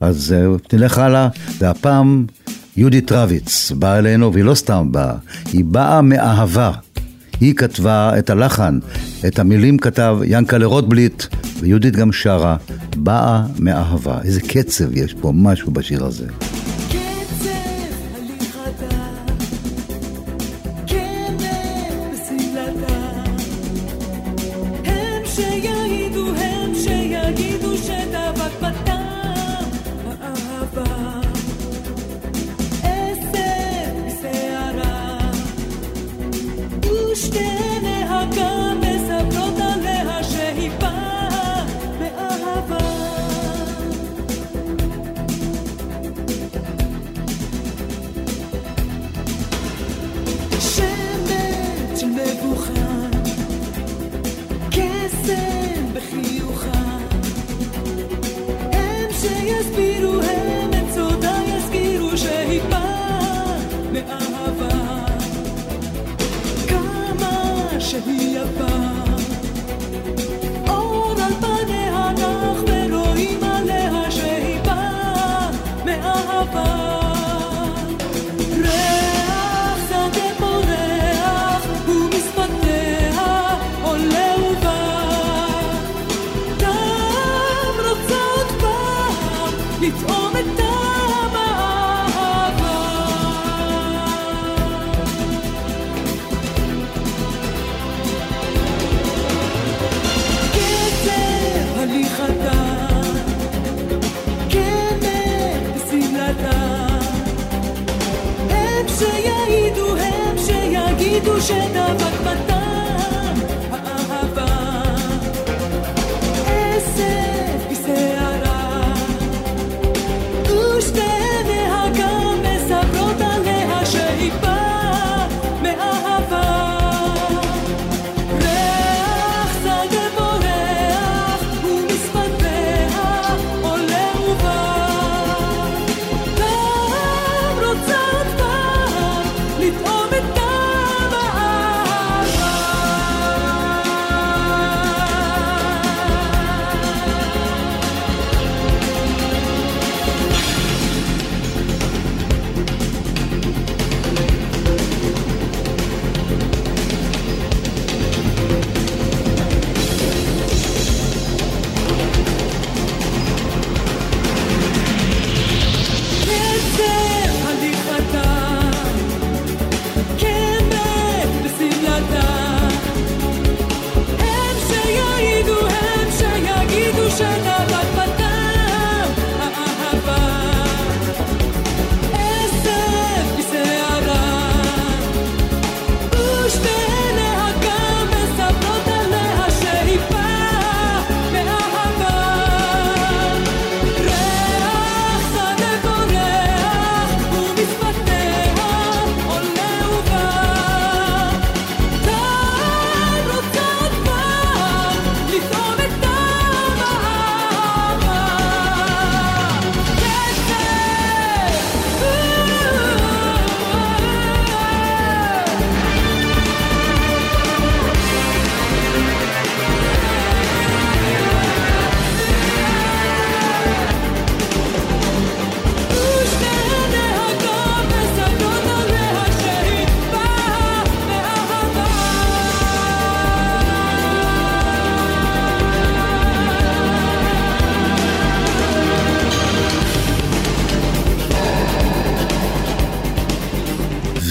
אז 0.00 0.34
אה, 0.38 0.46
נלך 0.72 0.98
הלאה, 0.98 1.28
והפעם 1.58 2.26
יהודית 2.76 3.12
רביץ 3.12 3.72
באה 3.72 3.98
אלינו, 3.98 4.32
והיא 4.32 4.44
לא 4.44 4.54
סתם 4.54 4.88
באה, 4.92 5.14
היא 5.52 5.64
באה 5.64 6.02
מאהבה. 6.02 6.70
היא 7.40 7.54
כתבה 7.54 8.18
את 8.18 8.30
הלחן, 8.30 8.78
את 9.26 9.38
המילים 9.38 9.78
כתב 9.78 10.18
ינקלה 10.24 10.66
רוטבליט, 10.66 11.22
ויהודית 11.60 11.96
גם 11.96 12.12
שרה, 12.12 12.56
באה 12.96 13.42
מאהבה. 13.58 14.18
איזה 14.24 14.40
קצב 14.40 14.96
יש 14.96 15.14
פה, 15.14 15.32
משהו 15.34 15.72
בשיר 15.72 16.04
הזה. 16.04 16.26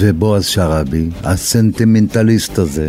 ובועז 0.06 0.46
שראבי, 0.46 1.08
הסנטימנטליסט 1.24 2.58
הזה, 2.58 2.88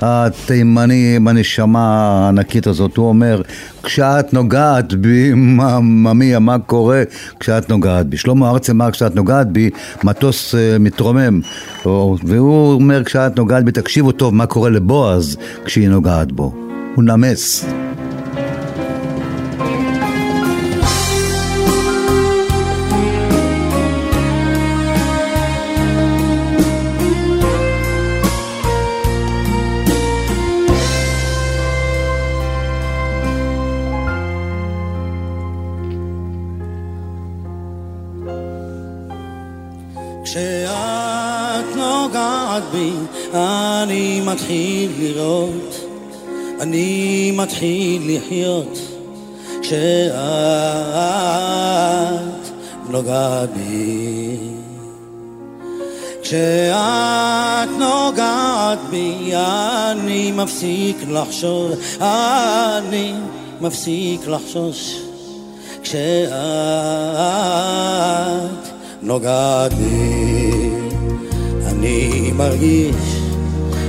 התימני 0.00 1.16
עם 1.16 1.28
הנשמה 1.28 1.80
הענקית 2.24 2.66
הזאת, 2.66 2.96
הוא 2.96 3.08
אומר, 3.08 3.42
כשאת 3.82 4.34
נוגעת 4.34 4.94
בי, 4.94 5.32
ממיה, 5.34 6.38
מה 6.38 6.58
קורה 6.58 7.02
כשאת 7.40 7.70
נוגעת 7.70 8.06
בי? 8.06 8.16
שלמה 8.16 8.50
ארצי 8.50 8.72
אמר, 8.72 8.90
כשאת 8.90 9.16
נוגעת 9.16 9.52
בי, 9.52 9.70
מטוס 10.04 10.54
uh, 10.54 10.58
מתרומם. 10.80 11.40
והוא 11.84 12.72
אומר, 12.72 13.04
כשאת 13.04 13.36
נוגעת 13.36 13.64
בי, 13.64 13.72
תקשיבו 13.72 14.12
טוב 14.12 14.34
מה 14.34 14.46
קורה 14.46 14.70
לבועז 14.70 15.36
כשהיא 15.64 15.88
נוגעת 15.88 16.32
בו. 16.32 16.54
הוא 16.94 17.04
נמס. 17.04 17.64
מתחיל 47.42 48.16
לחיות 48.16 48.78
כשאת 49.62 50.10
נוגעת 52.88 53.48
בי. 53.54 54.36
כשאת 56.22 57.70
נוגעת 57.78 58.78
בי 58.90 59.32
אני 59.34 60.32
מפסיק 60.32 60.96
לחשוב, 61.08 61.72
אני 62.00 63.14
מפסיק 63.60 64.26
לחשוש 64.26 65.02
כשאת 65.82 66.30
נוגעת 69.02 69.74
בי 69.74 70.70
אני 71.66 72.30
מרגיש 72.34 73.20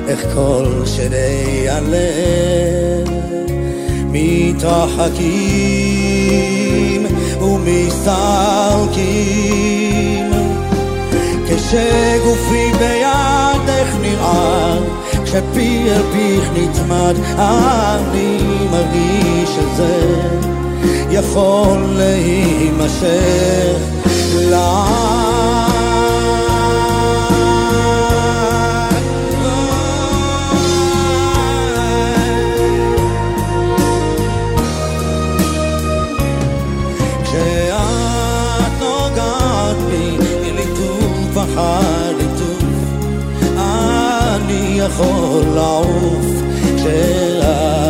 איך 0.08 0.26
כל 0.34 0.84
שדי 0.86 1.70
הלב 1.70 3.01
מתרחקים 4.12 5.32
ומסתלקים. 7.41 8.71
כשגופי 11.47 12.71
בידך 12.80 13.95
נראה 14.02 14.78
כשפי 15.26 15.84
אל 15.88 16.02
פיך 16.12 16.50
נצמד 16.56 17.15
אני 17.38 18.38
מרגיש 18.71 19.50
שזה 19.50 20.15
יכול 21.12 21.78
להימשך 21.97 23.78
לעד 24.36 25.81
יכול 44.86 45.44
לעוף 45.56 46.26
כשאת 46.78 47.81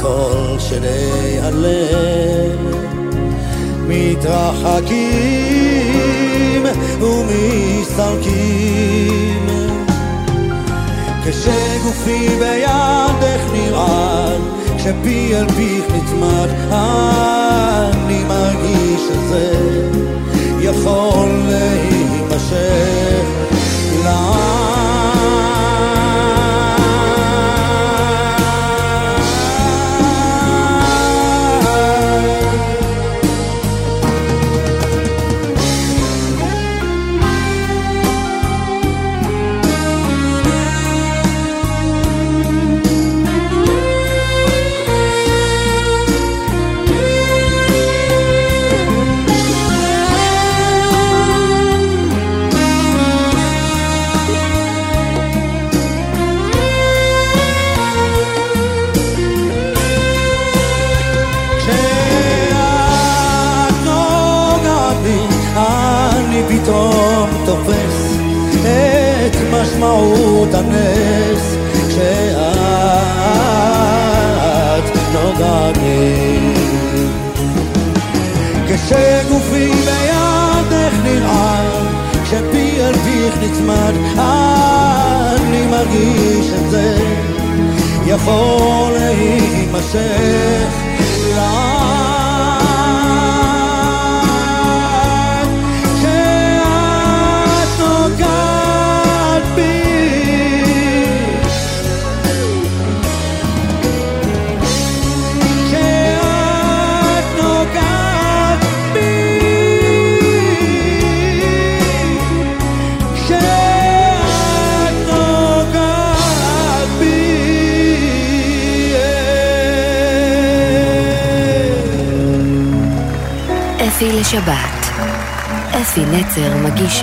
כל 0.00 0.56
שלי 0.58 1.38
הלב 1.40 2.76
מתרחקים 3.88 4.98
ומסתלקים. 7.00 8.48
כשגופי 11.24 12.28
בידך 12.28 13.42
נרעד 13.52 14.40
כשפי 14.76 15.36
אל 15.36 15.48
פיך 15.48 15.84
נצמד 15.94 16.48
אני 16.70 18.24
מרגיש 18.24 19.00
שזה 19.00 19.52
יכול 20.60 21.28
להימשך. 21.48 23.24
לעד 24.04 24.87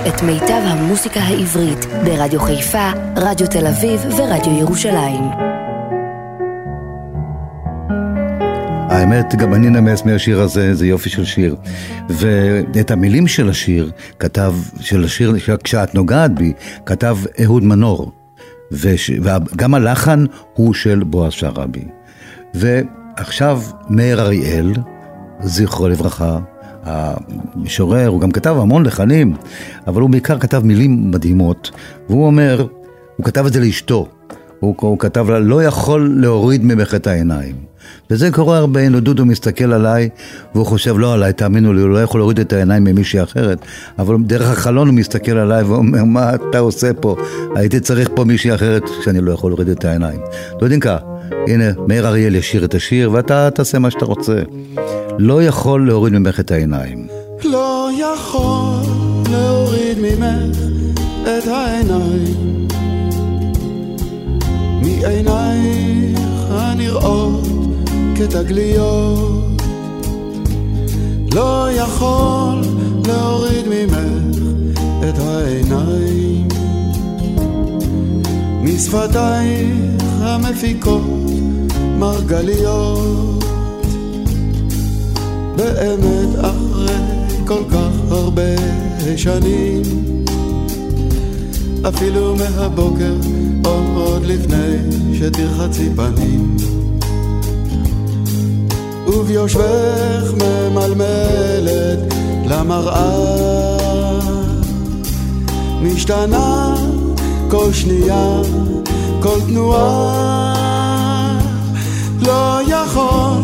את 0.07 0.21
מיטב 0.21 0.61
המוסיקה 0.65 1.19
העברית 1.19 1.85
ברדיו 2.03 2.39
חיפה, 2.39 2.91
רדיו 3.17 3.47
תל 3.47 3.67
אביב 3.67 4.01
ורדיו 4.17 4.59
ירושלים. 4.59 5.23
האמת, 8.89 9.35
גם 9.35 9.53
אני 9.53 9.69
נמס 9.69 10.05
מהשיר 10.05 10.41
הזה, 10.41 10.73
זה 10.73 10.87
יופי 10.87 11.09
של 11.09 11.25
שיר. 11.25 11.55
ואת 12.09 12.91
המילים 12.91 13.27
של 13.27 13.49
השיר, 13.49 13.91
כתב, 14.19 14.53
של 14.79 15.03
השיר, 15.03 15.33
כשאת 15.63 15.95
נוגעת 15.95 16.35
בי, 16.35 16.53
כתב 16.85 17.17
אהוד 17.43 17.63
מנור. 17.63 18.11
וש, 18.71 19.11
וגם 19.21 19.73
הלחן 19.73 20.25
הוא 20.53 20.73
של 20.73 21.03
בועז 21.03 21.33
שרעבי. 21.33 21.85
ועכשיו 22.53 23.61
מאיר 23.89 24.21
אריאל, 24.21 24.73
זכרו 25.41 25.87
לברכה, 25.87 26.39
המשורר, 26.85 28.07
הוא 28.07 28.21
גם 28.21 28.31
כתב 28.31 28.55
המון 28.59 28.85
לחנים, 28.85 29.35
אבל 29.87 30.01
הוא 30.01 30.09
בעיקר 30.09 30.39
כתב 30.39 30.61
מילים 30.65 31.11
מדהימות, 31.11 31.71
והוא 32.09 32.25
אומר, 32.25 32.67
הוא 33.17 33.25
כתב 33.25 33.45
את 33.45 33.53
זה 33.53 33.59
לאשתו, 33.59 34.07
הוא, 34.59 34.75
הוא 34.79 34.99
כתב 34.99 35.29
לה, 35.29 35.39
לא 35.39 35.63
יכול 35.63 36.15
להוריד 36.21 36.63
ממך 36.65 36.95
את 36.95 37.07
העיניים. 37.07 37.55
וזה 38.09 38.31
קורה 38.31 38.57
הרבה, 38.57 38.81
הנה 38.81 38.99
דודו 38.99 39.25
מסתכל 39.25 39.73
עליי, 39.73 40.09
והוא 40.55 40.65
חושב 40.65 40.97
לא 40.97 41.13
עליי, 41.13 41.33
תאמינו 41.33 41.73
לי, 41.73 41.81
הוא 41.81 41.89
לא 41.89 42.03
יכול 42.03 42.19
להוריד 42.19 42.39
את 42.39 42.53
העיניים 42.53 42.83
ממישהי 42.83 43.23
אחרת, 43.23 43.65
אבל 43.99 44.15
דרך 44.19 44.49
החלון 44.49 44.87
הוא 44.87 44.95
מסתכל 44.95 45.31
עליי 45.31 45.63
ואומר, 45.63 46.03
מה 46.03 46.35
אתה 46.35 46.59
עושה 46.59 46.93
פה? 46.93 47.15
הייתי 47.55 47.79
צריך 47.79 48.09
פה 48.15 48.23
מישהי 48.23 48.55
אחרת 48.55 48.83
שאני 49.03 49.21
לא 49.21 49.31
יכול 49.31 49.51
להוריד 49.51 49.69
את 49.69 49.85
העיניים. 49.85 50.19
דודינקה, 50.59 50.97
הנה, 51.47 51.65
מאיר 51.87 52.07
אריאל 52.07 52.35
ישיר 52.35 52.65
את 52.65 52.75
השיר, 52.75 53.11
ואתה 53.11 53.49
תעשה 53.49 53.79
מה 53.79 53.91
שאתה 53.91 54.05
רוצה. 54.05 54.41
לא 55.19 55.43
יכול 55.43 55.87
להוריד 55.87 56.13
ממך 56.13 56.39
את 56.39 56.51
העיניים. 56.51 57.07
לא 57.43 57.89
יכול 57.97 58.91
להוריד 59.31 59.97
ממך 59.99 60.57
את 61.23 61.47
העיניים. 61.47 62.67
מעינייך 64.81 66.19
הנראות 66.49 67.47
כתגליות. 68.15 69.61
לא 71.33 71.67
יכול 71.71 72.61
להוריד 73.07 73.65
ממך 73.67 74.37
את 75.09 75.19
העיניים. 75.19 76.47
משפתייך 78.63 80.03
המפיקות 80.21 81.01
מרגליות 81.99 83.34
באמת 85.55 86.39
אחרי 86.39 86.95
כל 87.47 87.63
כך 87.71 88.11
הרבה 88.11 88.55
שנים. 89.17 89.81
אפילו 91.87 92.35
מהבוקר 92.35 93.13
או 93.65 93.79
עוד 93.95 94.25
לפני 94.25 94.77
שתרחצי 95.13 95.89
פנים. 95.95 96.57
וביושבך 99.07 100.33
ממלמלת 100.33 102.13
למראה. 102.45 103.35
משתנה 105.81 106.75
כל 107.49 107.73
שנייה, 107.73 108.41
כל 109.21 109.39
תנועה. 109.47 110.55
לא 112.21 112.59
יכול 112.67 113.41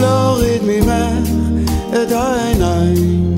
להוריד 0.00 0.62
ממך 0.66 1.23
את 2.06 2.12
העיניים. 2.12 3.36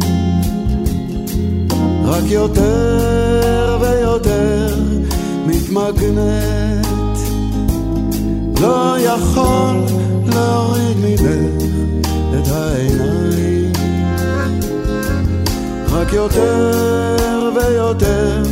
רק 2.05 2.23
יותר 2.27 3.79
ויותר 3.81 4.75
מתמגנת. 5.47 6.87
לא 8.61 8.97
יכול 8.99 9.77
להוריד 10.27 10.97
ממך 10.97 11.63
את 12.35 12.49
העיניים. 12.53 13.73
רק 15.91 16.13
יותר 16.13 17.51
ויותר 17.57 18.43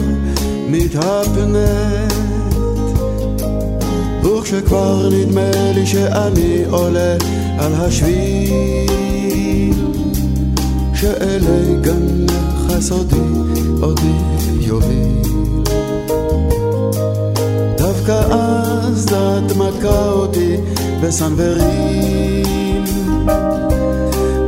מתהפנת. 0.69 2.15
וכשכבר 4.25 5.09
נדמה 5.09 5.51
לי 5.75 5.87
שאני 5.87 6.65
עולה 6.71 7.17
על 7.59 7.75
השביל 7.75 8.95
שאלי 10.95 11.77
גנך 11.81 12.81
סודי 12.81 13.17
אותי 13.83 14.13
יוביל 14.61 15.23
דווקא 17.79 18.23
אז 18.31 19.07
דת 19.07 19.57
מכה 19.57 20.09
אותי 20.09 20.57
בסנוורים. 21.03 22.45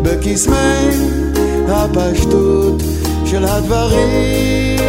בקסמי 0.03 0.91
הפשטות 1.69 2.83
של 3.25 3.45
הדברים 3.45 4.87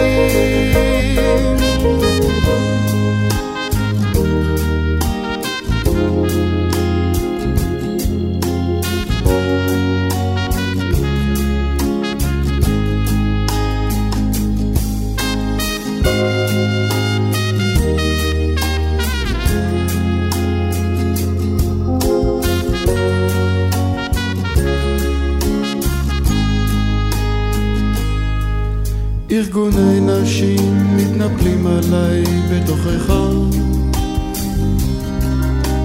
ארגוני 29.37 29.99
נשים 29.99 30.97
מתנפלים 30.97 31.67
עליי 31.67 32.23
בתוכך. 32.51 33.13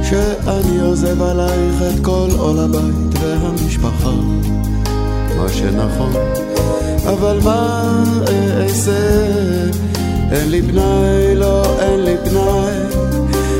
שאני 0.02 0.80
עוזב 0.80 1.22
עלייך 1.22 1.82
את 1.82 2.04
כל 2.04 2.28
עול 2.38 2.58
הבית 2.58 3.18
והמשפחה. 3.20 4.10
מה 5.36 5.48
שנכון 5.48 6.12
אבל 7.06 7.38
מה 7.44 8.04
אעשה? 8.28 9.26
אין 10.32 10.50
לי 10.50 10.62
פנאי, 10.62 11.34
לא 11.34 11.80
אין 11.80 12.00
לי 12.00 12.14
פנאי. 12.24 12.78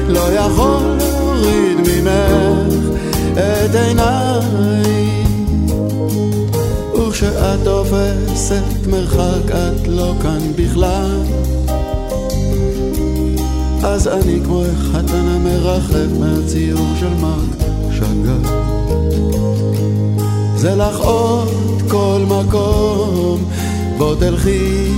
לא 0.09 0.32
יכול 0.32 0.82
להוריד 0.99 1.78
ממך 1.78 2.74
את 3.34 3.74
עיניי 3.74 5.22
וכשאת 7.23 7.64
תופסת 7.64 8.87
מרחק 8.91 9.51
את 9.51 9.89
לא 9.89 10.14
כאן 10.23 10.53
בכלל. 10.57 11.23
אז 13.85 14.09
אני 14.09 14.41
כמו 14.45 14.62
חתן 14.93 15.29
המרחב 15.29 16.18
מהציור 16.18 16.87
של 17.01 17.14
מרק 17.20 17.68
שגר 17.93 18.51
זה 20.57 20.75
לך 20.75 21.01
עוד 21.01 21.83
כל 21.89 22.20
מקום 22.29 23.45
בוא 23.99 24.14
תלכי, 24.14 24.93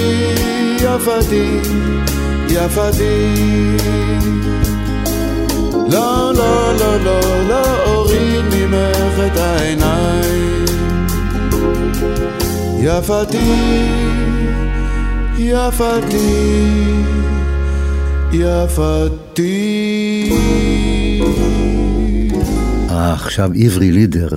יפתי, 0.81 1.59
יפתי. 2.49 3.37
לא, 5.91 6.31
לא, 6.33 6.73
לא, 6.79 6.97
לא, 7.03 7.19
לא 7.47 7.83
אוריד 7.85 8.45
ממך 8.53 9.19
את 9.25 9.37
העיניים. 9.37 10.65
יפתי, 12.79 13.37
יפתי, 15.37 16.63
יפתי. 18.31 19.66
עכשיו 22.97 23.51
עברי 23.55 23.91
לידר 23.91 24.29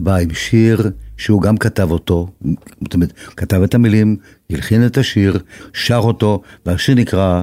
בא 0.00 0.16
עם 0.16 0.34
שיר 0.34 0.90
שהוא 1.16 1.42
גם 1.42 1.56
כתב 1.56 1.90
אותו, 1.90 2.28
זאת 2.82 2.94
אומרת, 2.94 3.12
כתב 3.36 3.62
את 3.62 3.74
המילים, 3.74 4.16
הלחין 4.50 4.86
את 4.86 4.98
השיר, 4.98 5.38
שר 5.72 6.00
אותו, 6.04 6.42
והשיר 6.66 6.94
נקרא 6.94 7.42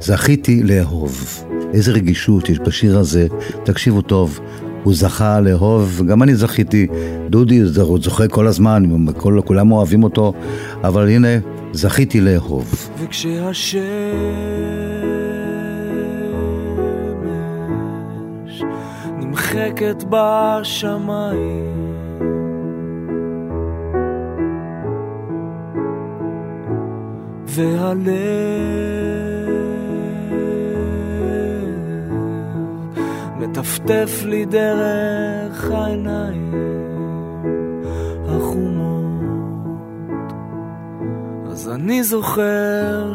זכיתי 0.00 0.62
לאהוב. 0.62 1.44
איזה 1.74 1.92
רגישות 1.92 2.48
יש 2.48 2.58
בשיר 2.58 2.98
הזה, 2.98 3.26
תקשיבו 3.64 4.02
טוב. 4.02 4.40
הוא 4.82 4.94
זכה 4.94 5.40
לאהוב, 5.40 6.02
גם 6.08 6.22
אני 6.22 6.34
זכיתי, 6.34 6.86
דודי 7.30 7.60
הוא 7.76 7.98
זוכה 8.02 8.28
כל 8.28 8.46
הזמן, 8.46 8.82
כל, 9.16 9.40
כולם 9.44 9.72
אוהבים 9.72 10.04
אותו, 10.04 10.32
אבל 10.84 11.08
הנה, 11.08 11.28
זכיתי 11.72 12.20
לאהוב. 12.20 12.90
נמחקת 19.18 20.04
בשמיים. 20.08 21.82
והלב 27.46 28.12
מטפטף 33.38 34.22
לי 34.24 34.44
דרך 34.44 35.70
העיניים. 35.70 36.54
החומות. 38.28 39.22
אז 41.50 41.68
אני 41.68 42.02
זוכר 42.04 43.12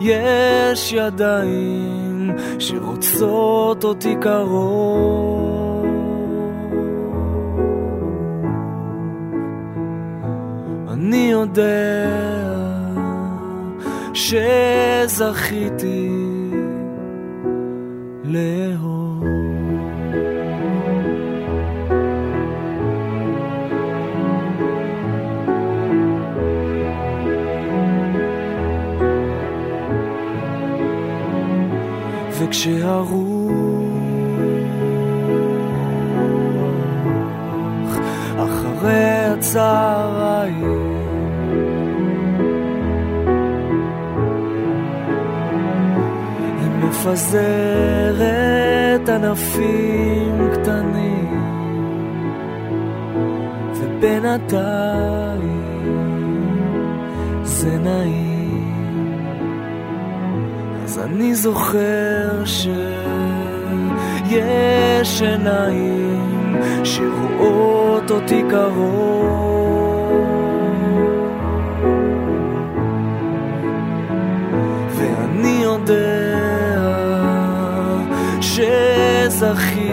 שיש 0.00 0.92
ידיים 0.92 1.93
שרוצות 2.58 3.84
אותי 3.84 4.14
קרוב 4.20 5.84
אני 10.88 11.28
יודע 11.30 12.10
שזכיתי 14.14 16.10
לאהוב. 18.24 18.63
וכשהרוח 32.64 33.04
אחרי 38.36 39.24
הצהריים 39.32 40.94
מפזרת 46.82 48.28
ענפים 49.08 50.48
קטנים 50.52 51.42
ובינתיים 53.74 55.34
זה 57.42 57.78
נעים 57.78 58.23
אני 61.14 61.34
זוכר 61.34 62.44
שיש 62.44 63.62
עיניים 65.22 66.56
שרואות 66.84 68.10
אותי 68.10 68.42
קרוב 68.50 69.64
ואני 74.88 75.60
יודע 75.62 76.38
שזכיתי 78.40 79.84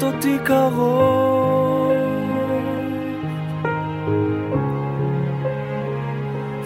שרוצות 0.00 0.14
אותי 0.14 0.36
קרוב 0.44 1.92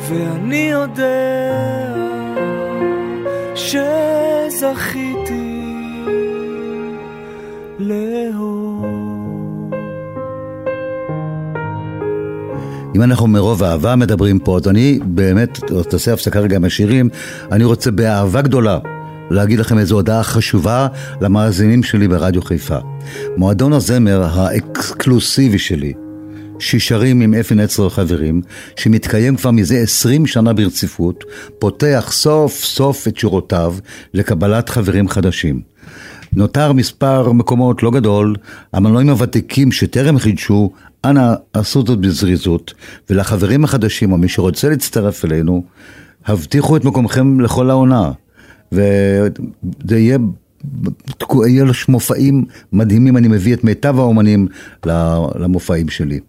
ואני 0.08 0.68
יודע 0.72 1.94
שזכיתי 3.54 5.14
לאהוב. 7.78 8.84
אם 12.96 13.02
אנחנו 13.02 13.26
מרוב 13.26 13.62
אהבה 13.62 13.96
מדברים 13.96 14.38
פה, 14.38 14.56
אז 14.56 14.68
אני 14.68 14.98
באמת, 15.04 15.58
תעשה 15.90 16.12
הפסקה 16.12 16.40
רגע 16.40 16.58
מהשירים, 16.58 17.08
אני 17.52 17.64
רוצה 17.64 17.90
באהבה 17.90 18.42
גדולה 18.42 18.78
להגיד 19.30 19.58
לכם 19.58 19.78
איזו 19.78 19.94
הודעה 19.94 20.22
חשובה 20.22 20.86
למאזינים 21.20 21.82
שלי 21.82 22.08
ברדיו 22.08 22.42
חיפה. 22.42 22.78
מועדון 23.36 23.72
הזמר 23.72 24.22
האקסקלוסיבי 24.32 25.58
שלי, 25.58 25.92
שישרים 26.58 27.20
עם 27.20 27.34
אפי 27.34 27.54
נצר 27.54 27.82
וחברים, 27.82 28.42
שמתקיים 28.76 29.36
כבר 29.36 29.50
מזה 29.50 29.76
עשרים 29.76 30.26
שנה 30.26 30.52
ברציפות, 30.52 31.24
פותח 31.58 32.08
סוף 32.12 32.52
סוף 32.64 33.08
את 33.08 33.16
שורותיו 33.16 33.74
לקבלת 34.14 34.68
חברים 34.68 35.08
חדשים. 35.08 35.60
נותר 36.32 36.72
מספר 36.72 37.32
מקומות 37.32 37.82
לא 37.82 37.90
גדול, 37.90 38.34
המנועים 38.72 39.10
הוותיקים 39.10 39.72
שטרם 39.72 40.18
חידשו, 40.18 40.70
אנא 41.04 41.34
עשו 41.52 41.84
זאת 41.86 41.98
בזריזות, 41.98 42.74
ולחברים 43.10 43.64
החדשים 43.64 44.12
או 44.12 44.18
מי 44.18 44.28
שרוצה 44.28 44.68
להצטרף 44.68 45.24
אלינו, 45.24 45.64
הבטיחו 46.26 46.76
את 46.76 46.84
מקומכם 46.84 47.40
לכל 47.40 47.70
העונה. 47.70 48.10
וזה 48.72 49.98
יהיה, 49.98 50.18
יהיה 51.46 51.64
לו 51.64 51.72
מופעים 51.88 52.44
מדהימים, 52.72 53.16
אני 53.16 53.28
מביא 53.28 53.54
את 53.54 53.64
מיטב 53.64 53.98
האומנים 53.98 54.48
למופעים 55.34 55.88
שלי. 55.88 56.20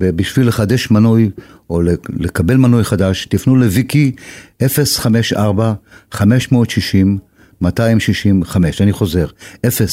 ובשביל 0.00 0.48
לחדש 0.48 0.90
מנוי 0.90 1.30
או 1.70 1.82
לקבל 2.08 2.56
מנוי 2.56 2.84
חדש, 2.84 3.26
תפנו 3.26 3.56
לוויקי 3.56 4.12
054 4.62 5.74
560 6.12 7.18
265, 7.60 8.82
אני 8.82 8.92
חוזר, 8.92 9.26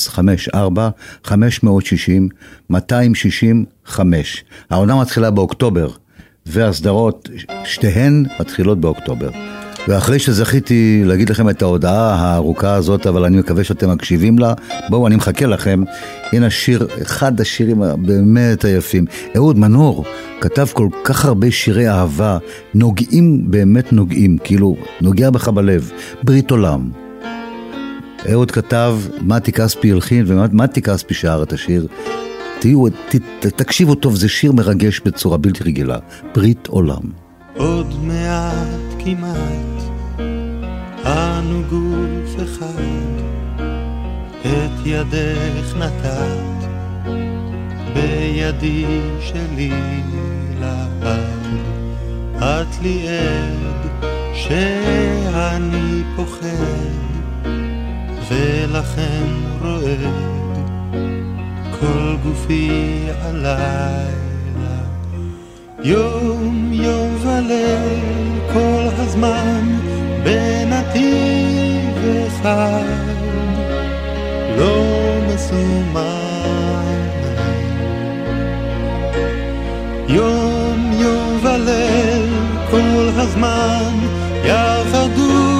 054 0.09 0.89
560 1.23 2.29
265. 2.69 4.43
העונה 4.69 5.01
מתחילה 5.01 5.31
באוקטובר, 5.31 5.89
והסדרות, 6.45 7.29
שתיהן 7.65 8.25
מתחילות 8.39 8.79
באוקטובר. 8.79 9.29
ואחרי 9.87 10.19
שזכיתי 10.19 11.01
להגיד 11.05 11.29
לכם 11.29 11.49
את 11.49 11.61
ההודעה 11.61 12.15
הארוכה 12.15 12.73
הזאת, 12.73 13.07
אבל 13.07 13.25
אני 13.25 13.37
מקווה 13.37 13.63
שאתם 13.63 13.89
מקשיבים 13.91 14.39
לה, 14.39 14.53
בואו, 14.89 15.07
אני 15.07 15.15
מחכה 15.15 15.45
לכם. 15.45 15.83
הנה 16.31 16.49
שיר, 16.49 16.87
אחד 17.01 17.41
השירים 17.41 17.83
באמת 17.97 18.65
היפים. 18.65 19.05
אהוד 19.35 19.57
מנור 19.57 20.05
כתב 20.41 20.65
כל 20.73 20.87
כך 21.03 21.25
הרבה 21.25 21.51
שירי 21.51 21.89
אהבה, 21.89 22.37
נוגעים, 22.73 23.51
באמת 23.51 23.93
נוגעים, 23.93 24.37
כאילו, 24.43 24.75
נוגע 25.01 25.29
בך 25.29 25.47
בלב. 25.47 25.91
ברית 26.23 26.51
עולם. 26.51 26.89
אהוד 28.31 28.51
כתב, 28.51 28.97
מתי 29.21 29.51
כספי 29.51 29.91
הלחין 29.91 30.25
ומתי 30.27 30.81
כספי 30.81 31.13
שר 31.13 31.43
את 31.43 31.53
השיר. 31.53 31.87
תהיו, 32.59 32.89
ת, 32.89 33.15
ת, 33.39 33.45
תקשיבו 33.45 33.95
טוב, 33.95 34.15
זה 34.15 34.29
שיר 34.29 34.51
מרגש 34.51 35.01
בצורה 35.05 35.37
בלתי 35.37 35.63
רגילה. 35.63 35.97
ברית 36.35 36.67
עולם. 36.67 37.01
עוד 37.57 38.03
מעט 38.03 38.67
כמעט, 38.99 39.64
אנו 41.45 41.61
גוף 41.69 42.43
אחד, 42.43 42.81
את 44.41 44.85
ידך 44.85 45.75
נתת, 45.77 46.67
בידי 47.93 48.85
שלי 49.19 49.71
לעד. 50.59 51.03
את 52.37 52.81
לי 52.81 53.07
עד 53.07 53.89
שאני 54.33 56.03
פוחד 56.15 56.47
ולכן 58.29 59.25
רועד 59.61 59.99
כל 61.79 62.15
גופי 62.23 63.07
הלילה. 63.21 64.24
יום 65.87 66.69
יום 66.73 67.15
וליל 67.21 68.39
כל 68.53 68.87
הזמן 68.97 69.77
בנתיב 70.23 71.97
אחד 72.27 72.83
לא 74.57 74.83
מסומן. 75.27 76.05
יום 80.07 80.91
יום 80.93 81.39
וליל 81.43 82.29
כל 82.71 83.09
הזמן 83.15 83.93
יעבדו 84.43 85.54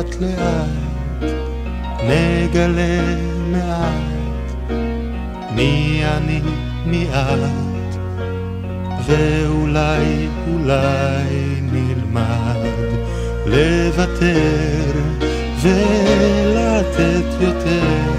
את 0.00 0.20
לאט 0.20 1.30
נגלה 2.04 3.14
מעט. 3.50 4.70
מי 5.54 6.02
אני, 6.04 6.40
מי 6.86 7.06
את, 7.12 7.96
ואולי, 9.06 10.28
אולי 10.52 11.60
נלמד 11.62 12.56
לוותר 13.46 14.92
ולתת 15.62 17.40
יותר. 17.40 18.18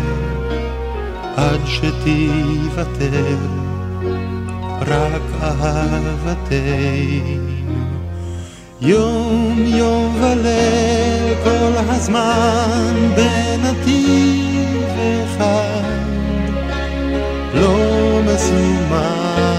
עד 1.38 1.60
שתיוותר 1.66 3.59
רק 4.90 5.22
אהבתנו. 5.42 6.80
יום 8.82 9.64
יום 9.66 10.22
וליל 10.22 11.36
כל 11.44 11.74
הזמן 11.90 12.94
בנתיב 13.16 14.90
אחד 15.24 15.84
לא 17.54 18.22
מסומן. 18.26 19.50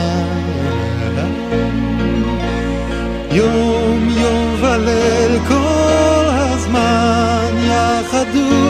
יום 3.33 4.09
יום 4.11 4.63
וליל 4.63 5.39
כל 5.49 6.27
הזמן 6.31 7.53
יחדו 7.59 8.70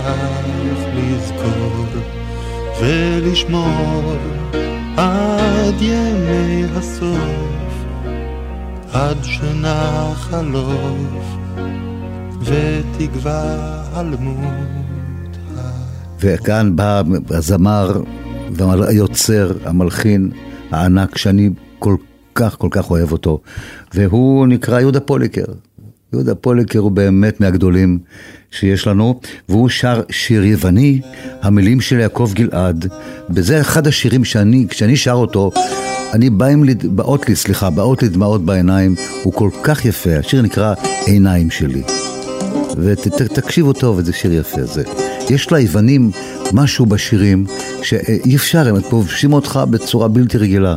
אותך 0.00 0.88
לזכור 0.94 1.86
ולשמור 2.80 4.16
עד 4.96 5.74
ימי 5.80 6.64
הסוף 6.74 7.84
עד 8.92 9.16
שנח 9.22 10.34
הלוף 10.34 11.36
ותקווה 12.42 13.82
הלמות 13.92 15.36
וכאן 16.20 16.76
בא 16.76 17.02
הזמר 17.30 18.02
והיוצר, 18.52 19.52
המלחין 19.64 20.30
הענק 20.70 21.18
שאני 21.18 21.50
כל 21.78 21.96
כך 22.34 22.58
כל 22.58 22.68
כך 22.70 22.90
אוהב 22.90 23.12
אותו, 23.12 23.40
והוא 23.94 24.46
נקרא 24.46 24.80
יהודה 24.80 25.00
פוליקר. 25.00 25.44
יהודה 26.12 26.34
פוליקר 26.34 26.78
הוא 26.78 26.90
באמת 26.90 27.40
מהגדולים 27.40 27.98
שיש 28.50 28.86
לנו, 28.86 29.20
והוא 29.48 29.68
שר 29.68 30.02
שיר 30.10 30.44
יווני, 30.44 31.00
המילים 31.42 31.80
של 31.80 31.98
יעקב 31.98 32.30
גלעד, 32.34 32.86
וזה 33.30 33.60
אחד 33.60 33.86
השירים 33.86 34.24
שאני, 34.24 34.66
כשאני 34.68 34.96
שר 34.96 35.12
אותו, 35.12 35.50
אני 36.12 36.30
בא 36.30 36.46
עם, 36.46 36.64
באות 36.82 37.28
לי, 37.28 37.36
סליחה, 37.36 37.70
באות 37.70 38.02
לי 38.02 38.08
דמעות 38.08 38.44
בעיניים, 38.44 38.94
הוא 39.22 39.32
כל 39.32 39.50
כך 39.62 39.84
יפה, 39.84 40.16
השיר 40.16 40.42
נקרא 40.42 40.74
עיניים 41.06 41.50
שלי. 41.50 41.82
ותקשיבו 42.76 43.72
טוב, 43.72 43.98
איזה 43.98 44.12
שיר 44.12 44.32
יפה 44.32 44.64
זה. 44.64 44.82
יש 45.30 45.50
ליוונים 45.50 46.10
משהו 46.52 46.86
בשירים 46.86 47.46
שאי 47.82 48.36
אפשר, 48.36 48.68
הם 48.68 48.80
כובשים 48.80 49.32
אותך 49.32 49.60
בצורה 49.70 50.08
בלתי 50.08 50.38
רגילה. 50.38 50.76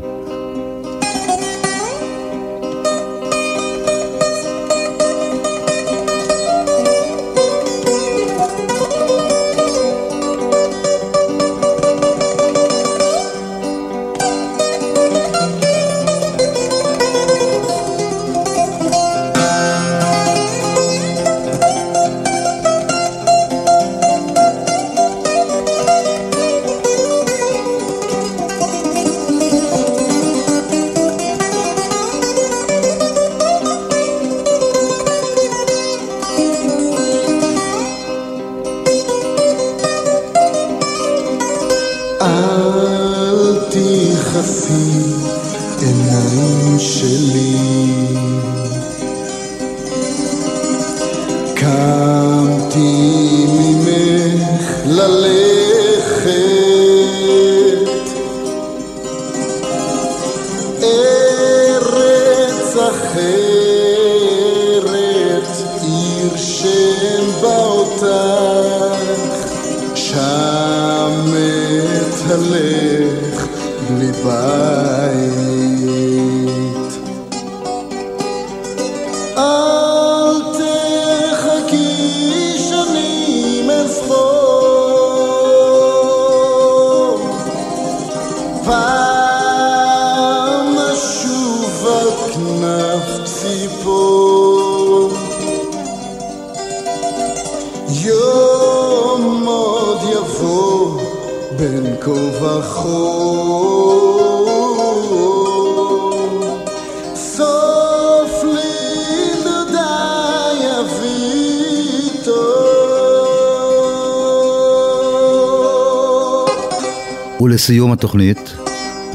ולסיום 117.54 117.91
התוכנית, 117.91 118.54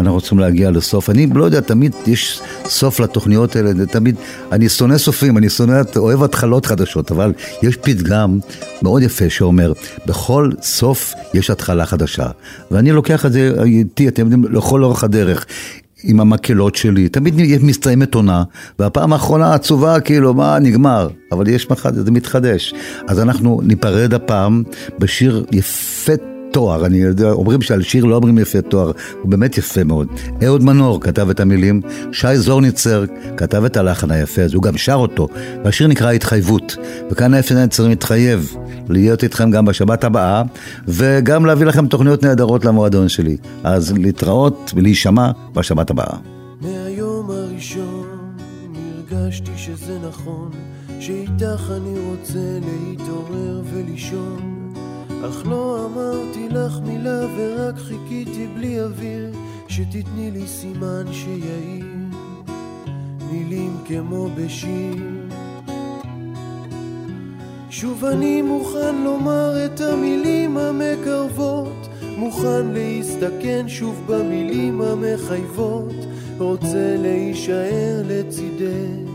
אנחנו 0.01 0.14
רוצים 0.14 0.39
להגיע 0.39 0.70
לסוף. 0.70 1.11
אני 1.11 1.26
לא 1.34 1.45
יודע, 1.45 1.61
תמיד 1.61 1.95
יש 2.07 2.41
סוף 2.64 3.01
לתוכניות 3.01 3.57
האלה, 3.57 3.74
זה 3.74 3.86
תמיד, 3.86 4.16
אני 4.53 4.68
שונא 4.68 4.99
סופים, 4.99 5.39
אני 5.39 5.49
שונא, 5.49 5.80
אוהב 5.97 6.22
התחלות 6.22 6.66
חדשות, 6.66 7.11
אבל 7.11 7.32
יש 7.62 7.76
פתגם 7.76 8.39
מאוד 8.82 9.03
יפה 9.03 9.30
שאומר, 9.30 9.72
בכל 10.07 10.51
סוף 10.62 11.14
יש 11.34 11.51
התחלה 11.51 11.86
חדשה. 11.86 12.26
ואני 12.70 12.93
לוקח 12.93 13.26
את 13.26 13.32
זה 13.32 13.53
איתי, 13.64 14.09
אתם 14.09 14.22
יודעים, 14.22 14.45
לכל 14.45 14.84
אורך 14.84 15.05
הדרך. 15.05 15.47
עם 16.03 16.20
המקהלות 16.20 16.74
שלי, 16.74 17.09
תמיד 17.09 17.34
מסתיימת 17.62 18.14
עונה, 18.14 18.43
והפעם 18.78 19.12
האחרונה 19.12 19.47
העצובה, 19.47 20.01
כאילו, 20.01 20.34
מה, 20.34 20.59
נגמר, 20.59 21.09
אבל 21.32 21.49
יש 21.49 21.70
מחד, 21.70 21.95
זה 21.95 22.11
מתחדש. 22.11 22.74
אז 23.07 23.20
אנחנו 23.20 23.61
ניפרד 23.64 24.14
הפעם 24.14 24.62
בשיר 24.99 25.45
יפה 25.53 26.38
תואר, 26.59 26.86
אני 26.86 26.98
יודע, 26.98 27.30
אומרים 27.30 27.62
שעל 27.62 27.82
שיר 27.82 28.04
לא 28.04 28.16
אומרים 28.16 28.38
יפה 28.38 28.62
תואר, 28.62 28.92
הוא 29.22 29.30
באמת 29.30 29.59
יפה 29.59 29.84
מאוד. 29.84 30.09
אהוד 30.44 30.62
מנור 30.62 31.00
כתב 31.00 31.30
את 31.30 31.40
המילים, 31.40 31.80
שי 32.12 32.36
זורניצר 32.36 33.04
כתב 33.36 33.64
את 33.64 33.76
הלחן 33.76 34.11
היפה 34.11 34.42
הזה, 34.42 34.56
הוא 34.56 34.62
גם 34.62 34.76
שר 34.78 34.94
אותו, 34.94 35.28
והשיר 35.64 35.86
נקרא 35.86 36.12
התחייבות. 36.12 36.76
וכאן 37.11 37.34
האפן 37.34 37.56
נצר 37.56 37.88
מתחייב 37.88 38.56
להיות 38.88 39.22
איתכם 39.22 39.50
גם 39.50 39.64
בשבת 39.64 40.04
הבאה, 40.04 40.42
וגם 40.88 41.46
להביא 41.46 41.66
לכם 41.66 41.86
תוכניות 41.86 42.22
נהדרות 42.22 42.64
למועדון 42.64 43.09
שלי. 43.09 43.36
אז 43.64 43.92
להתראות 43.98 44.72
ולהישמע 44.74 45.30
בשבת 45.54 45.90
הבאה. 45.90 46.16
מהיום 46.61 47.30
הראשון 47.30 48.06
הרגשתי 49.11 49.52
שזה 49.56 49.98
נכון, 50.09 50.50
שאיתך 51.00 51.70
אני 51.76 51.98
רוצה 51.98 52.59
להתעורר 52.64 53.62
ולישון. 53.72 54.57
אך 55.26 55.46
לא 55.46 55.86
אמרתי 55.86 56.48
לך 56.48 56.72
מילה 56.84 57.20
ורק 57.36 57.78
חיכיתי 57.78 58.46
בלי 58.54 58.80
אוויר 58.80 59.32
שתתני 59.68 60.30
לי 60.30 60.46
סימן 60.46 61.04
שיעיר 61.12 61.86
מילים 63.32 63.76
כמו 63.84 64.28
בשיר. 64.34 64.96
שוב 67.70 68.04
אני 68.04 68.42
מוכן 68.42 68.94
לומר 69.04 69.66
את 69.66 69.80
המילים 69.80 70.56
המקרבות 70.56 71.88
מוכן 72.16 72.66
להסתכן 72.66 73.64
שוב 73.68 74.02
במילים 74.06 74.80
המחייבות. 74.80 75.94
רוצה 76.38 76.96
להישאר 76.98 78.02
לצידך 78.04 79.10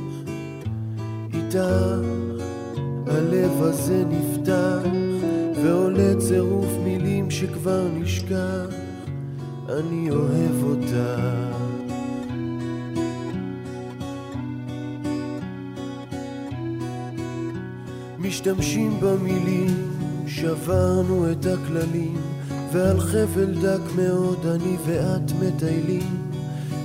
איתך 1.34 2.00
הלב 3.08 3.62
הזה 3.64 4.04
נפתח 4.10 5.03
ועולה 5.64 6.14
צירוף 6.20 6.72
מילים 6.84 7.32
שכבר 7.32 7.88
נשכח, 7.94 8.68
אני 9.70 10.10
אוהב 10.12 10.64
אותה. 10.64 11.16
משתמשים 18.20 19.00
במילים, 19.02 19.92
שברנו 20.28 21.32
את 21.32 21.46
הכללים, 21.46 22.18
ועל 22.74 23.00
חבל 23.00 23.54
דק 23.62 23.96
מאוד 23.96 24.46
אני 24.46 24.78
ואת 24.86 25.32
מטיילים. 25.42 26.18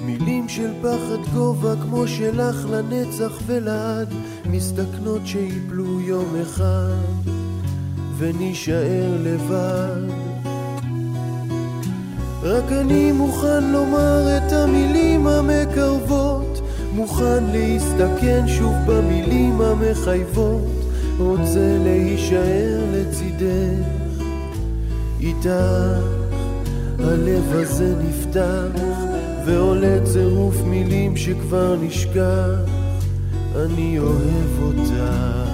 מילים 0.06 0.48
של 0.48 0.70
פחד 0.82 1.34
גובה 1.34 1.74
כמו 1.82 2.08
שלך 2.08 2.66
לנצח 2.70 3.32
ולעד, 3.46 4.08
מסתכנות 4.50 5.26
שיפלו 5.26 6.00
יום 6.00 6.36
ונישאר 8.18 9.16
לבד. 9.22 10.12
רק 12.42 12.72
אני 12.72 13.12
מוכן 13.12 13.64
לומר 13.72 14.36
את 14.36 14.52
המילים 14.52 15.26
המקרבות, 15.26 16.60
מוכן 16.92 17.44
להסתכן 17.52 18.44
שוב 18.48 18.74
במילים 18.86 19.60
המחייבות, 19.60 20.84
רוצה 21.18 21.76
להישאר 21.84 22.84
לצידך, 22.92 23.86
איתך 25.20 25.48
הלב 26.98 27.52
הזה 27.52 27.94
נפתח, 28.08 28.82
ועולה 29.46 29.98
צירוף 30.04 30.56
מילים 30.66 31.16
שכבר 31.16 31.76
נשכח, 31.82 32.70
אני 33.56 33.98
אוהב 33.98 34.62
אותך. 34.62 35.47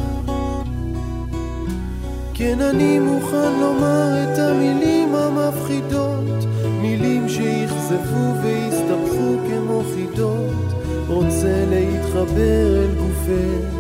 כן, 2.37 2.61
אני 2.61 2.99
מוכן 2.99 3.53
לומר 3.61 4.09
את 4.25 4.39
המילים 4.39 5.15
המפחידות, 5.15 6.45
מילים 6.81 7.29
שיכזבו 7.29 8.35
ויסתבכו 8.43 9.37
כמו 9.49 9.83
חידות, 9.95 10.75
רוצה 11.09 11.65
להתחבר 11.71 12.85
אל 12.85 12.95
גופך, 12.99 13.75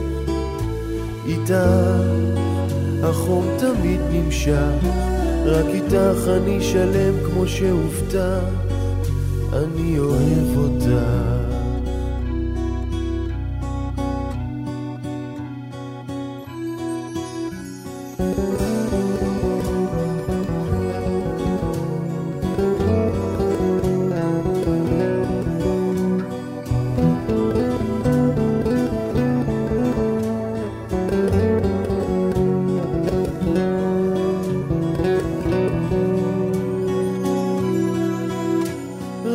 איתך 1.26 1.54
החום 3.02 3.44
תמיד 3.58 4.00
נמשך, 4.12 4.88
רק 5.46 5.66
איתך 5.66 6.28
אני 6.28 6.62
שלם 6.62 7.14
כמו 7.26 7.46
שהובטח, 7.46 8.44
אני 9.52 9.98
אוהב 9.98 10.56
אותך. 10.56 11.33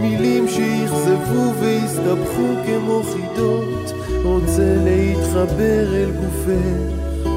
מילים 0.00 0.48
שיכזבו 0.48 1.52
ויסתבכו 1.60 2.54
כמו 2.66 3.02
חידות, 3.02 3.92
רוצה 4.24 4.76
להתחבר 4.84 5.94
אל 5.94 6.10
גופך, 6.10 7.28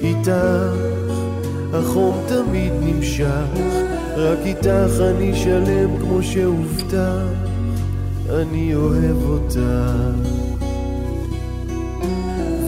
איתך 0.00 0.90
החום 1.72 2.16
תמיד 2.28 2.72
נמשך. 2.80 3.46
רק 4.16 4.38
איתך 4.44 5.00
אני 5.00 5.36
שלם 5.36 5.96
כמו 6.00 6.22
שהובטח, 6.22 7.24
אני 8.30 8.74
אוהב 8.74 9.28
אותך. 9.28 9.58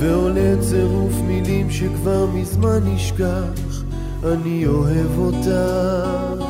ועולה 0.01 0.55
צירוף 0.61 1.13
מילים 1.27 1.71
שכבר 1.71 2.27
מזמן 2.27 2.79
נשכח, 2.85 3.83
אני 4.25 4.67
אוהב 4.67 5.19
אותך. 5.19 6.42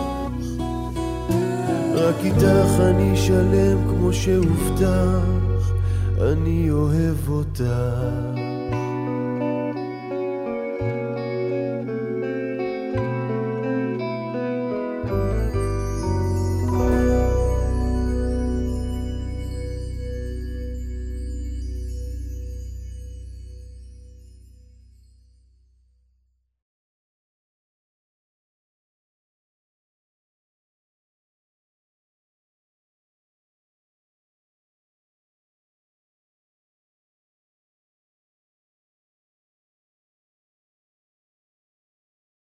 רק 2.03 2.17
איתך 2.25 2.81
אני 2.81 3.17
שלם 3.17 3.79
כמו 3.91 4.13
שהובטח, 4.13 5.73
אני 6.21 6.71
אוהב 6.71 7.29
אותך. 7.29 8.32